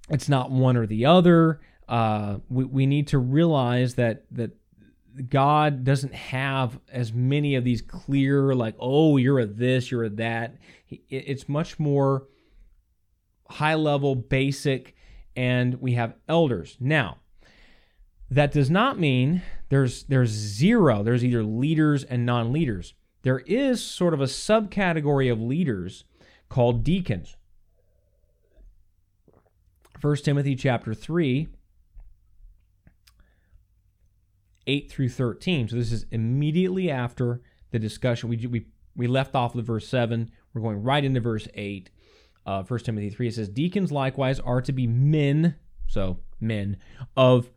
[0.09, 1.61] it's not one or the other.
[1.87, 4.51] Uh, we, we need to realize that that
[5.29, 10.09] God doesn't have as many of these clear, like, oh, you're a this, you're a
[10.09, 10.57] that.
[11.09, 12.27] It's much more
[13.49, 14.95] high level, basic,
[15.35, 16.77] and we have elders.
[16.79, 17.17] Now,
[18.29, 21.03] that does not mean there's there's zero.
[21.03, 22.93] There's either leaders and non-leaders.
[23.21, 26.05] There is sort of a subcategory of leaders
[26.49, 27.37] called deacons.
[30.01, 31.47] 1 Timothy chapter 3
[34.67, 35.69] 8 through 13.
[35.69, 37.41] So this is immediately after
[37.71, 38.29] the discussion.
[38.29, 38.65] We, we,
[38.95, 40.31] we left off with verse 7.
[40.55, 41.89] We're going right into verse 8
[42.45, 43.27] of 1 Timothy 3.
[43.27, 46.77] It says, Deacons likewise are to be men, so men,
[47.17, 47.49] of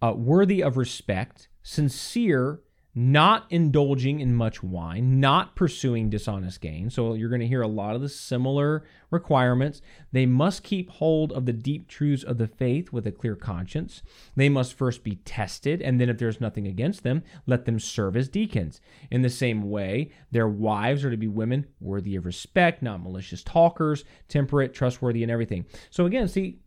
[0.00, 2.60] uh, worthy of respect, sincere,
[2.94, 6.90] not indulging in much wine, not pursuing dishonest gain.
[6.90, 9.80] So you're going to hear a lot of the similar requirements.
[10.12, 14.02] They must keep hold of the deep truths of the faith with a clear conscience.
[14.34, 18.16] They must first be tested, and then if there's nothing against them, let them serve
[18.16, 18.80] as deacons.
[19.10, 23.44] In the same way, their wives are to be women worthy of respect, not malicious
[23.44, 25.64] talkers, temperate, trustworthy, and everything.
[25.90, 26.58] So again, see,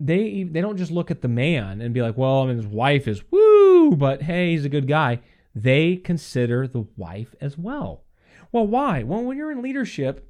[0.00, 2.66] they they don't just look at the man and be like, well, I mean, his
[2.66, 5.20] wife is woo, but hey, he's a good guy.
[5.54, 8.04] They consider the wife as well.
[8.50, 9.02] Well, why?
[9.02, 10.26] Well, when you're in leadership,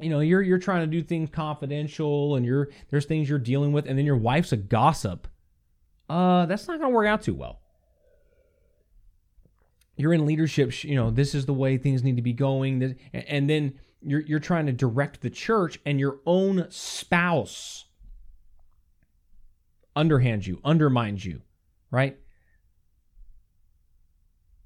[0.00, 3.72] you know, you're you're trying to do things confidential and you're there's things you're dealing
[3.72, 5.28] with, and then your wife's a gossip.
[6.10, 7.60] Uh, that's not gonna work out too well.
[9.96, 13.48] You're in leadership, you know, this is the way things need to be going, and
[13.48, 17.85] then you're you're trying to direct the church, and your own spouse
[19.96, 21.42] underhands you, undermines you,
[21.90, 22.18] right?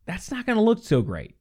[0.06, 1.36] That's not going to look so great.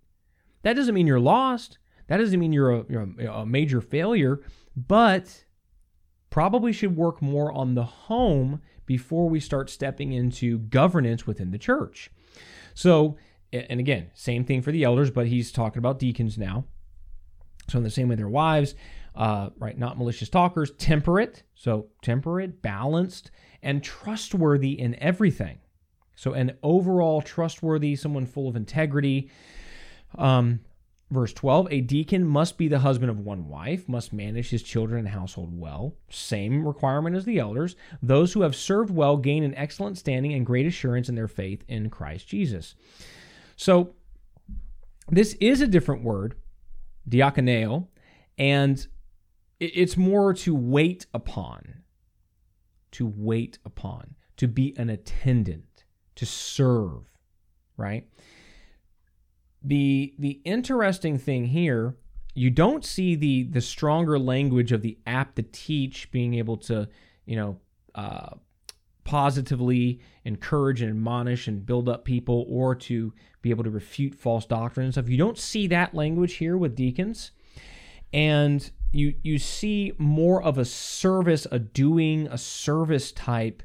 [0.61, 1.77] That doesn't mean you're lost.
[2.07, 4.41] That doesn't mean you're a, you're a, major failure,
[4.75, 5.45] but
[6.29, 11.57] probably should work more on the home before we start stepping into governance within the
[11.57, 12.11] church.
[12.73, 13.17] So,
[13.53, 16.65] and again, same thing for the elders, but he's talking about deacons now.
[17.69, 18.73] So, in the same way, their wives,
[19.15, 23.31] uh, right, not malicious talkers, temperate, so temperate, balanced,
[23.61, 25.59] and trustworthy in everything.
[26.15, 29.29] So, an overall trustworthy, someone full of integrity.
[30.17, 30.61] Um,
[31.11, 34.99] verse 12 A deacon must be the husband of one wife, must manage his children
[34.99, 35.95] and household well.
[36.09, 37.75] Same requirement as the elders.
[38.01, 41.63] Those who have served well gain an excellent standing and great assurance in their faith
[41.67, 42.75] in Christ Jesus.
[43.55, 43.95] So,
[45.09, 46.35] this is a different word
[47.09, 47.87] diakoneo,
[48.37, 48.85] and
[49.59, 51.81] it's more to wait upon,
[52.91, 55.83] to wait upon, to be an attendant,
[56.15, 57.03] to serve,
[57.77, 58.07] right?
[59.61, 61.95] The the interesting thing here,
[62.33, 66.87] you don't see the the stronger language of the apt to teach being able to,
[67.25, 67.59] you know,
[67.95, 68.35] uh,
[69.03, 73.11] positively encourage and admonish and build up people or to
[73.41, 75.09] be able to refute false doctrine and stuff.
[75.09, 77.31] You don't see that language here with deacons.
[78.13, 83.63] And you you see more of a service, a doing, a service type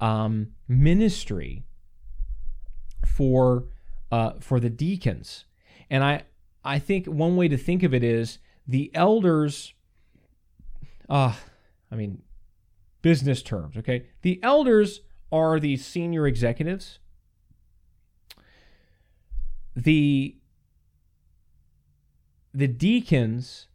[0.00, 1.64] um, ministry
[3.06, 3.66] for
[4.10, 5.44] uh, for the deacons.
[5.88, 6.24] And I
[6.64, 9.72] I think one way to think of it is the elders.
[11.08, 11.34] Uh,
[11.90, 12.22] I mean,
[13.02, 13.76] business terms.
[13.76, 16.98] Okay, the elders are the senior executives.
[19.76, 20.38] The
[22.52, 23.65] the deacons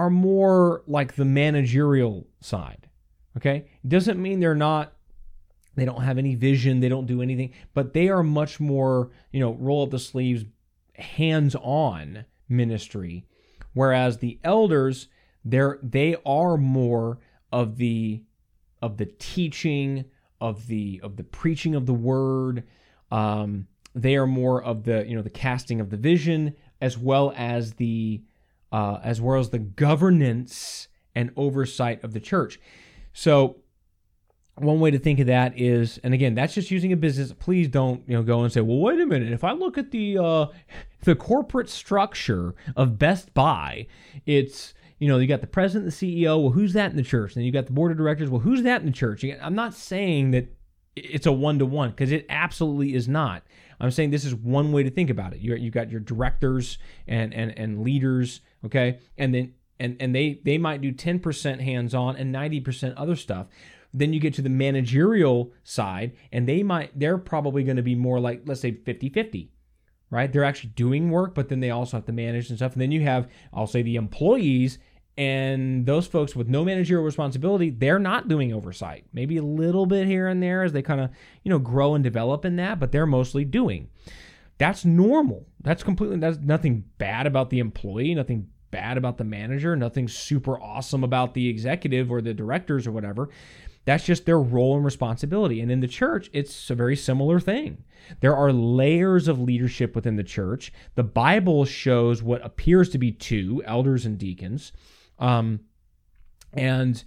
[0.00, 2.88] are more like the managerial side.
[3.36, 3.66] Okay?
[3.84, 4.94] It doesn't mean they're not
[5.76, 9.40] they don't have any vision, they don't do anything, but they are much more, you
[9.40, 10.44] know, roll up the sleeves,
[10.94, 13.26] hands-on ministry.
[13.74, 15.08] Whereas the elders,
[15.44, 17.18] they're they are more
[17.52, 18.22] of the
[18.80, 20.06] of the teaching,
[20.40, 22.64] of the of the preaching of the word.
[23.10, 27.34] Um, they are more of the you know the casting of the vision as well
[27.36, 28.22] as the
[28.72, 32.60] uh, as well as the governance and oversight of the church.
[33.12, 33.56] So,
[34.56, 37.32] one way to think of that is, and again, that's just using a business.
[37.32, 39.32] Please don't you know go and say, well, wait a minute.
[39.32, 40.46] If I look at the uh,
[41.02, 43.86] the corporate structure of Best Buy,
[44.26, 46.40] it's you know you got the president, the CEO.
[46.42, 47.36] Well, who's that in the church?
[47.36, 48.28] And you got the board of directors.
[48.28, 49.24] Well, who's that in the church?
[49.24, 50.54] I'm not saying that
[50.94, 53.42] it's a one to one because it absolutely is not.
[53.80, 55.40] I'm saying this is one way to think about it.
[55.40, 60.40] You you got your directors and and and leaders, okay, and then and and they
[60.44, 63.46] they might do 10% hands on and 90% other stuff.
[63.92, 67.94] Then you get to the managerial side, and they might they're probably going to be
[67.94, 69.48] more like let's say 50-50
[70.12, 70.32] right?
[70.32, 72.72] They're actually doing work, but then they also have to manage and stuff.
[72.72, 74.80] And then you have, I'll say, the employees
[75.16, 80.06] and those folks with no managerial responsibility they're not doing oversight maybe a little bit
[80.06, 81.10] here and there as they kind of
[81.42, 83.88] you know grow and develop in that but they're mostly doing
[84.60, 85.46] that's normal.
[85.62, 90.60] That's completely that's nothing bad about the employee nothing bad about the manager nothing super
[90.60, 93.30] awesome about the executive or the directors or whatever.
[93.86, 95.62] That's just their role and responsibility.
[95.62, 97.84] And in the church it's a very similar thing.
[98.20, 100.74] There are layers of leadership within the church.
[100.94, 104.72] The bible shows what appears to be two elders and deacons.
[105.18, 105.60] Um,
[106.52, 107.02] and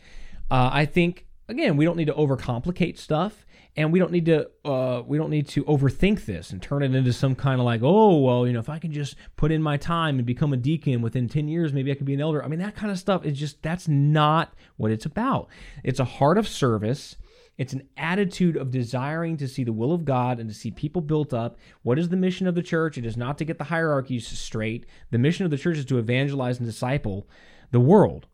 [0.50, 3.46] uh, I think again, we don't need to overcomplicate stuff,
[3.76, 6.94] and we don't need to uh, we don't need to overthink this and turn it
[6.94, 9.62] into some kind of like, oh well, you know, if I can just put in
[9.62, 12.44] my time and become a deacon within ten years, maybe I could be an elder.
[12.44, 15.48] I mean, that kind of stuff is just that's not what it's about.
[15.84, 17.16] It's a heart of service.
[17.56, 21.02] It's an attitude of desiring to see the will of God and to see people
[21.04, 21.58] built up.
[21.84, 22.98] What is the mission of the church?
[22.98, 24.88] It is not to get the hierarchies straight.
[25.12, 27.28] The mission of the church is to evangelize and disciple
[27.70, 28.26] the world.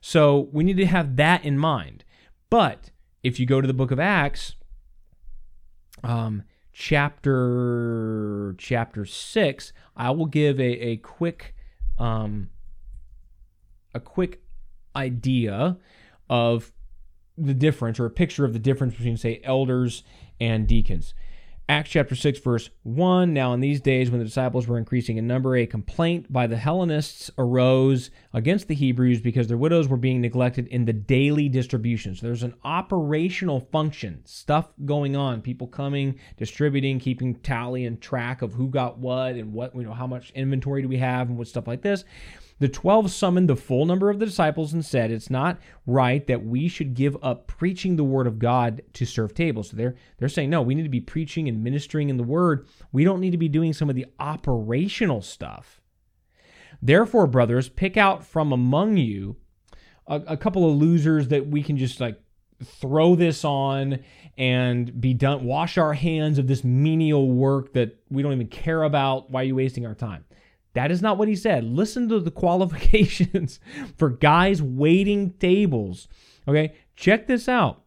[0.00, 2.04] So we need to have that in mind.
[2.50, 2.90] But
[3.24, 4.54] if you go to the book of Acts,
[6.04, 6.42] um,
[6.72, 11.54] chapter chapter six, I will give a, a quick
[11.98, 12.50] um,
[13.94, 14.40] a quick
[14.94, 15.76] idea
[16.30, 16.72] of
[17.36, 20.02] the difference or a picture of the difference between say elders
[20.40, 21.14] and deacons.
[21.70, 23.34] Acts chapter 6, verse 1.
[23.34, 26.56] Now, in these days, when the disciples were increasing in number, a complaint by the
[26.56, 32.14] Hellenists arose against the Hebrews because their widows were being neglected in the daily distribution.
[32.14, 38.40] So there's an operational function, stuff going on, people coming, distributing, keeping tally and track
[38.40, 41.36] of who got what and what, you know, how much inventory do we have and
[41.36, 42.02] what stuff like this.
[42.60, 46.44] The twelve summoned the full number of the disciples and said, It's not right that
[46.44, 49.70] we should give up preaching the word of God to serve tables.
[49.70, 52.66] So they're they're saying, no, we need to be preaching and ministering in the word.
[52.92, 55.80] We don't need to be doing some of the operational stuff.
[56.82, 59.36] Therefore, brothers, pick out from among you
[60.06, 62.20] a, a couple of losers that we can just like
[62.64, 64.00] throw this on
[64.36, 68.82] and be done wash our hands of this menial work that we don't even care
[68.82, 70.24] about why are you wasting our time
[70.78, 71.64] that is not what he said.
[71.64, 73.58] Listen to the qualifications
[73.96, 76.06] for guys waiting tables.
[76.46, 77.82] Okay, check this out.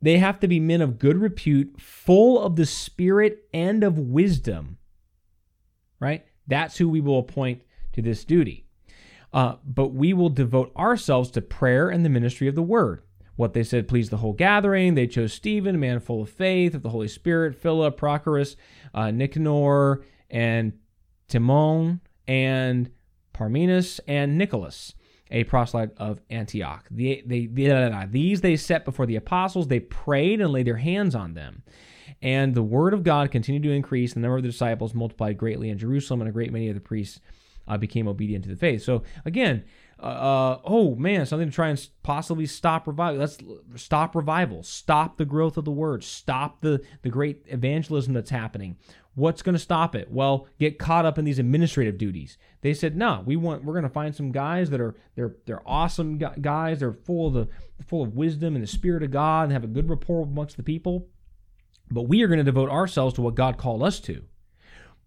[0.00, 4.78] They have to be men of good repute, full of the spirit and of wisdom.
[5.98, 6.26] Right?
[6.46, 7.62] That's who we will appoint
[7.94, 8.64] to this duty.
[9.32, 13.02] Uh, but we will devote ourselves to prayer and the ministry of the word.
[13.34, 14.94] What they said pleased the whole gathering.
[14.94, 18.54] They chose Stephen, a man full of faith, of the Holy Spirit, Philip, Prochorus,
[18.94, 20.74] uh, Nicanor, and
[21.34, 22.90] Timon and
[23.32, 24.94] Parmenas and Nicholas,
[25.30, 26.86] a proselyte of Antioch.
[26.90, 29.66] The, they, they, these they set before the apostles.
[29.66, 31.64] They prayed and laid their hands on them.
[32.22, 34.14] And the word of God continued to increase.
[34.14, 36.80] The number of the disciples multiplied greatly in Jerusalem, and a great many of the
[36.80, 37.20] priests
[37.66, 38.82] uh, became obedient to the faith.
[38.82, 39.64] So again,
[40.00, 43.20] uh, uh, oh man, something to try and possibly stop revival.
[43.20, 43.38] Let's
[43.76, 44.62] stop revival.
[44.62, 46.04] Stop the growth of the word.
[46.04, 48.76] Stop the the great evangelism that's happening.
[49.14, 50.10] What's going to stop it?
[50.10, 52.36] Well, get caught up in these administrative duties.
[52.62, 55.68] They said, "No, we want we're going to find some guys that are they're they're
[55.68, 56.80] awesome guys.
[56.80, 57.48] They're full of the
[57.84, 60.62] full of wisdom and the spirit of God and have a good rapport amongst the
[60.62, 61.08] people.
[61.90, 64.24] But we are going to devote ourselves to what God called us to.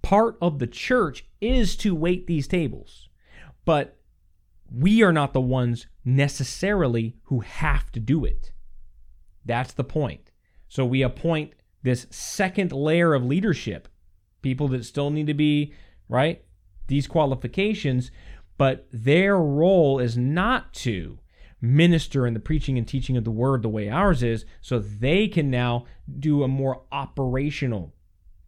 [0.01, 3.09] Part of the church is to wait these tables.
[3.65, 3.97] But
[4.71, 8.51] we are not the ones necessarily who have to do it.
[9.45, 10.31] That's the point.
[10.67, 11.53] So we appoint
[11.83, 13.87] this second layer of leadership,
[14.41, 15.73] people that still need to be,
[16.09, 16.43] right?
[16.87, 18.11] These qualifications,
[18.57, 21.19] but their role is not to
[21.59, 25.27] minister in the preaching and teaching of the word the way ours is, so they
[25.27, 25.85] can now
[26.19, 27.93] do a more operational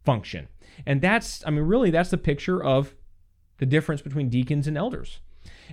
[0.04, 0.48] function.
[0.86, 2.94] And that's, I mean, really, that's the picture of
[3.58, 5.20] the difference between deacons and elders.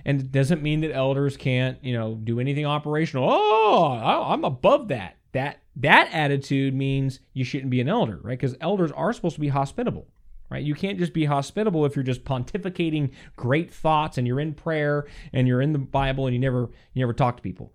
[0.04, 3.28] And it doesn't mean that elders can't, you know, do anything operational.
[3.30, 5.16] Oh, I'm above that.
[5.32, 8.38] That that attitude means you shouldn't be an elder, right?
[8.38, 10.08] Because elders are supposed to be hospitable,
[10.50, 10.62] right?
[10.62, 15.06] You can't just be hospitable if you're just pontificating great thoughts and you're in prayer
[15.32, 17.72] and you're in the Bible and you never you never talk to people.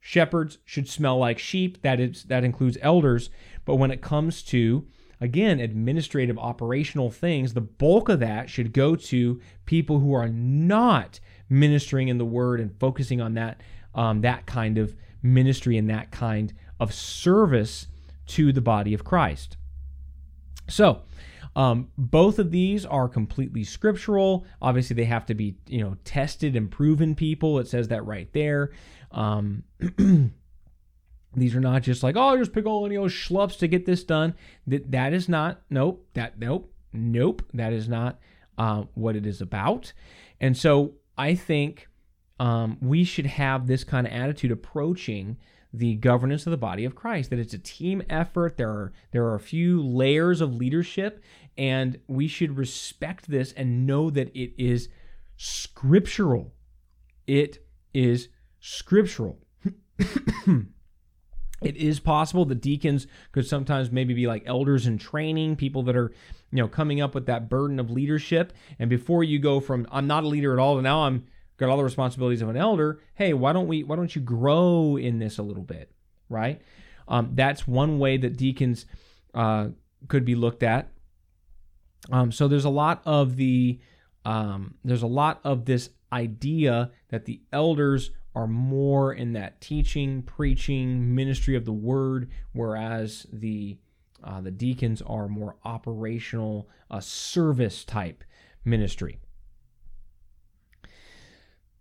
[0.00, 1.82] Shepherds should smell like sheep.
[1.82, 3.28] That is that includes elders.
[3.66, 4.86] But when it comes to
[5.20, 11.20] again, administrative, operational things, the bulk of that should go to people who are not
[11.48, 13.60] ministering in the Word and focusing on that
[13.94, 17.86] um, that kind of ministry and that kind of service
[18.26, 19.56] to the body of Christ.
[20.68, 21.02] So,
[21.54, 24.44] um, both of these are completely scriptural.
[24.60, 27.58] Obviously, they have to be you know tested and proven people.
[27.58, 28.72] It says that right there.
[29.10, 29.62] Um,
[31.34, 34.04] these are not just like oh, just pick all any old schlups to get this
[34.04, 34.34] done.
[34.66, 36.06] That that is not nope.
[36.14, 37.42] That nope nope.
[37.54, 38.18] That is not
[38.58, 39.92] uh, what it is about.
[40.40, 41.88] And so I think
[42.38, 45.38] um, we should have this kind of attitude approaching
[45.78, 47.30] the governance of the body of Christ.
[47.30, 48.56] That it's a team effort.
[48.56, 51.22] There are there are a few layers of leadership,
[51.56, 54.88] and we should respect this and know that it is
[55.36, 56.54] scriptural.
[57.26, 58.28] It is
[58.60, 59.38] scriptural.
[61.62, 65.96] it is possible that deacons could sometimes maybe be like elders in training, people that
[65.96, 66.12] are,
[66.52, 68.52] you know, coming up with that burden of leadership.
[68.78, 71.26] And before you go from I'm not a leader at all to now I'm
[71.56, 74.96] got all the responsibilities of an elder, hey, why don't we why don't you grow
[74.96, 75.90] in this a little bit,
[76.28, 76.60] right?
[77.08, 78.86] Um, that's one way that deacons
[79.34, 79.68] uh,
[80.08, 80.90] could be looked at.
[82.10, 83.80] Um, so there's a lot of the
[84.24, 90.22] um, there's a lot of this idea that the elders are more in that teaching,
[90.22, 93.78] preaching, ministry of the word, whereas the
[94.22, 98.24] uh, the deacons are more operational, uh, service type
[98.64, 99.20] ministry.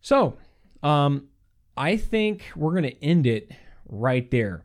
[0.05, 0.37] So,
[0.83, 1.29] um,
[1.75, 3.51] I think we're going to end it
[3.89, 4.63] right there.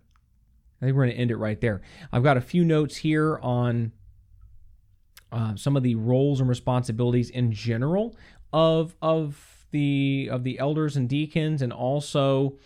[0.83, 1.81] I think we're going to end it right there.
[2.13, 3.93] I've got a few notes here on
[5.33, 8.15] uh, some of the roles and responsibilities in general
[8.53, 12.59] of of the of the elders and deacons, and also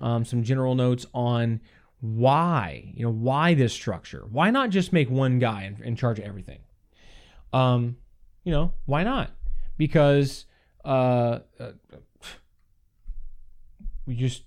[0.00, 1.60] um, some general notes on
[2.00, 4.24] why you know why this structure.
[4.28, 6.58] Why not just make one guy in, in charge of everything?
[7.52, 7.96] Um,
[8.42, 9.30] you know why not?
[9.76, 10.46] Because
[10.88, 11.72] uh, uh,
[14.08, 14.42] we just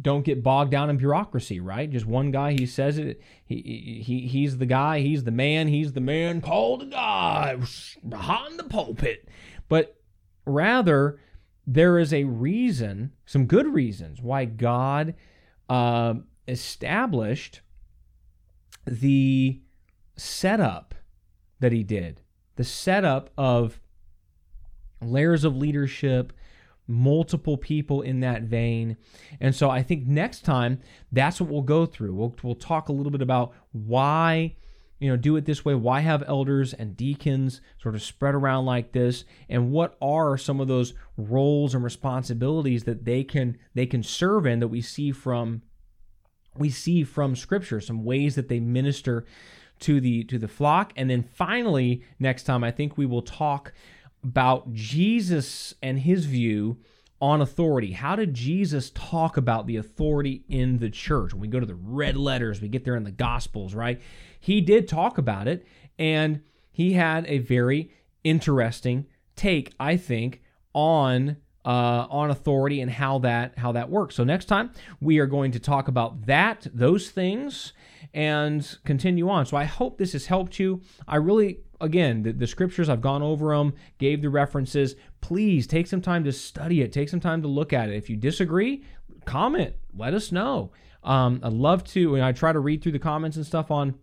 [0.00, 1.90] don't get bogged down in bureaucracy, right?
[1.90, 3.20] Just one guy, he says it.
[3.44, 5.00] He, he he's the guy.
[5.00, 5.68] He's the man.
[5.68, 7.68] He's the man called to God
[8.08, 9.28] behind the pulpit.
[9.68, 9.96] But
[10.46, 11.18] Rather,
[11.66, 15.14] there is a reason, some good reasons, why God
[15.68, 16.14] uh,
[16.46, 17.60] established
[18.86, 19.60] the
[20.16, 20.94] setup
[21.60, 22.20] that He did.
[22.56, 23.80] The setup of
[25.00, 26.32] layers of leadership,
[26.86, 28.96] multiple people in that vein.
[29.40, 30.80] And so I think next time
[31.10, 32.14] that's what we'll go through.
[32.14, 34.56] We'll, we'll talk a little bit about why
[35.00, 38.64] you know do it this way why have elders and deacons sort of spread around
[38.64, 43.86] like this and what are some of those roles and responsibilities that they can they
[43.86, 45.62] can serve in that we see from
[46.56, 49.26] we see from scripture some ways that they minister
[49.80, 53.72] to the to the flock and then finally next time i think we will talk
[54.24, 56.78] about jesus and his view
[57.20, 57.92] on authority.
[57.92, 61.32] How did Jesus talk about the authority in the church?
[61.32, 63.98] When we go to the red letters, we get there in the Gospels, right?
[64.38, 65.66] He did talk about it,
[65.98, 67.90] and he had a very
[68.24, 69.06] interesting
[69.36, 70.42] take, I think,
[70.74, 74.14] on uh, on authority and how that how that works.
[74.16, 77.72] So next time we are going to talk about that, those things,
[78.12, 79.46] and continue on.
[79.46, 80.82] So I hope this has helped you.
[81.08, 84.96] I really, again, the, the scriptures I've gone over them, gave the references.
[85.20, 86.92] Please take some time to study it.
[86.92, 87.96] Take some time to look at it.
[87.96, 88.84] If you disagree,
[89.24, 89.74] comment.
[89.96, 90.72] Let us know.
[91.02, 92.14] Um, I'd love to.
[92.14, 93.94] And I try to read through the comments and stuff on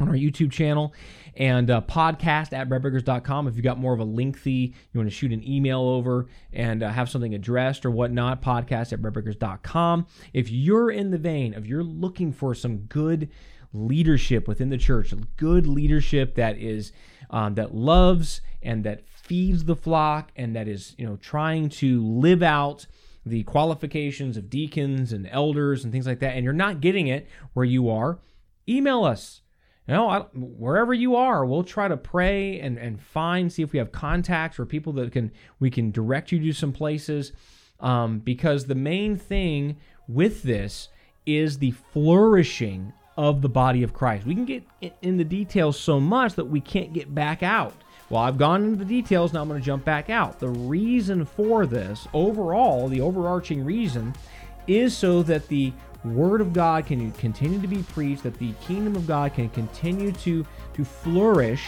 [0.00, 0.94] on our YouTube channel
[1.36, 3.48] and uh, podcast at breadbreakers.com.
[3.48, 6.82] If you got more of a lengthy, you want to shoot an email over and
[6.82, 10.06] uh, have something addressed or whatnot, podcast at breadbreakers.com.
[10.32, 13.28] If you're in the vein of you're looking for some good
[13.72, 16.92] leadership within the church, good leadership that is
[17.30, 22.04] um, that loves and that feeds the flock and that is you know trying to
[22.04, 22.86] live out
[23.26, 27.28] the qualifications of deacons and elders and things like that, and you're not getting it
[27.52, 28.18] where you are,
[28.68, 29.42] email us
[29.88, 33.72] you know, I, wherever you are, we'll try to pray and, and find, see if
[33.72, 37.32] we have contacts or people that can we can direct you to some places.
[37.80, 40.88] Um, because the main thing with this
[41.24, 44.24] is the flourishing of the body of Christ.
[44.24, 44.62] We can get
[45.02, 47.74] in the details so much that we can't get back out.
[48.10, 50.38] Well, I've gone into the details, now I'm going to jump back out.
[50.38, 54.14] The reason for this, overall, the overarching reason,
[54.68, 55.72] is so that the
[56.04, 60.12] word of God can continue to be preached, that the kingdom of God can continue
[60.12, 61.64] to, to flourish.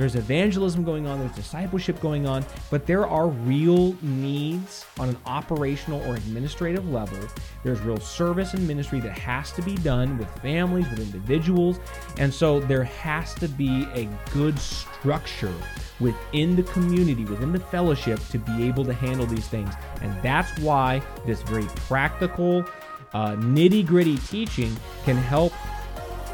[0.00, 5.18] There's evangelism going on, there's discipleship going on, but there are real needs on an
[5.26, 7.18] operational or administrative level.
[7.62, 11.80] There's real service and ministry that has to be done with families, with individuals.
[12.16, 15.52] And so there has to be a good structure
[16.00, 19.74] within the community, within the fellowship to be able to handle these things.
[20.00, 22.64] And that's why this very practical,
[23.12, 24.74] uh, nitty gritty teaching
[25.04, 25.52] can help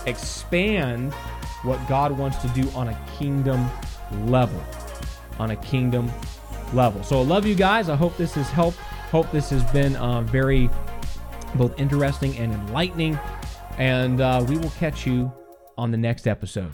[0.07, 1.13] expand
[1.67, 3.69] what God wants to do on a kingdom
[4.27, 4.63] level.
[5.39, 6.11] On a kingdom
[6.73, 7.03] level.
[7.03, 7.89] So I love you guys.
[7.89, 8.79] I hope this has helped.
[9.11, 10.71] Hope this has been uh, very
[11.55, 13.19] both interesting and enlightening.
[13.79, 15.33] And uh, we will catch you
[15.77, 16.73] on the next episode.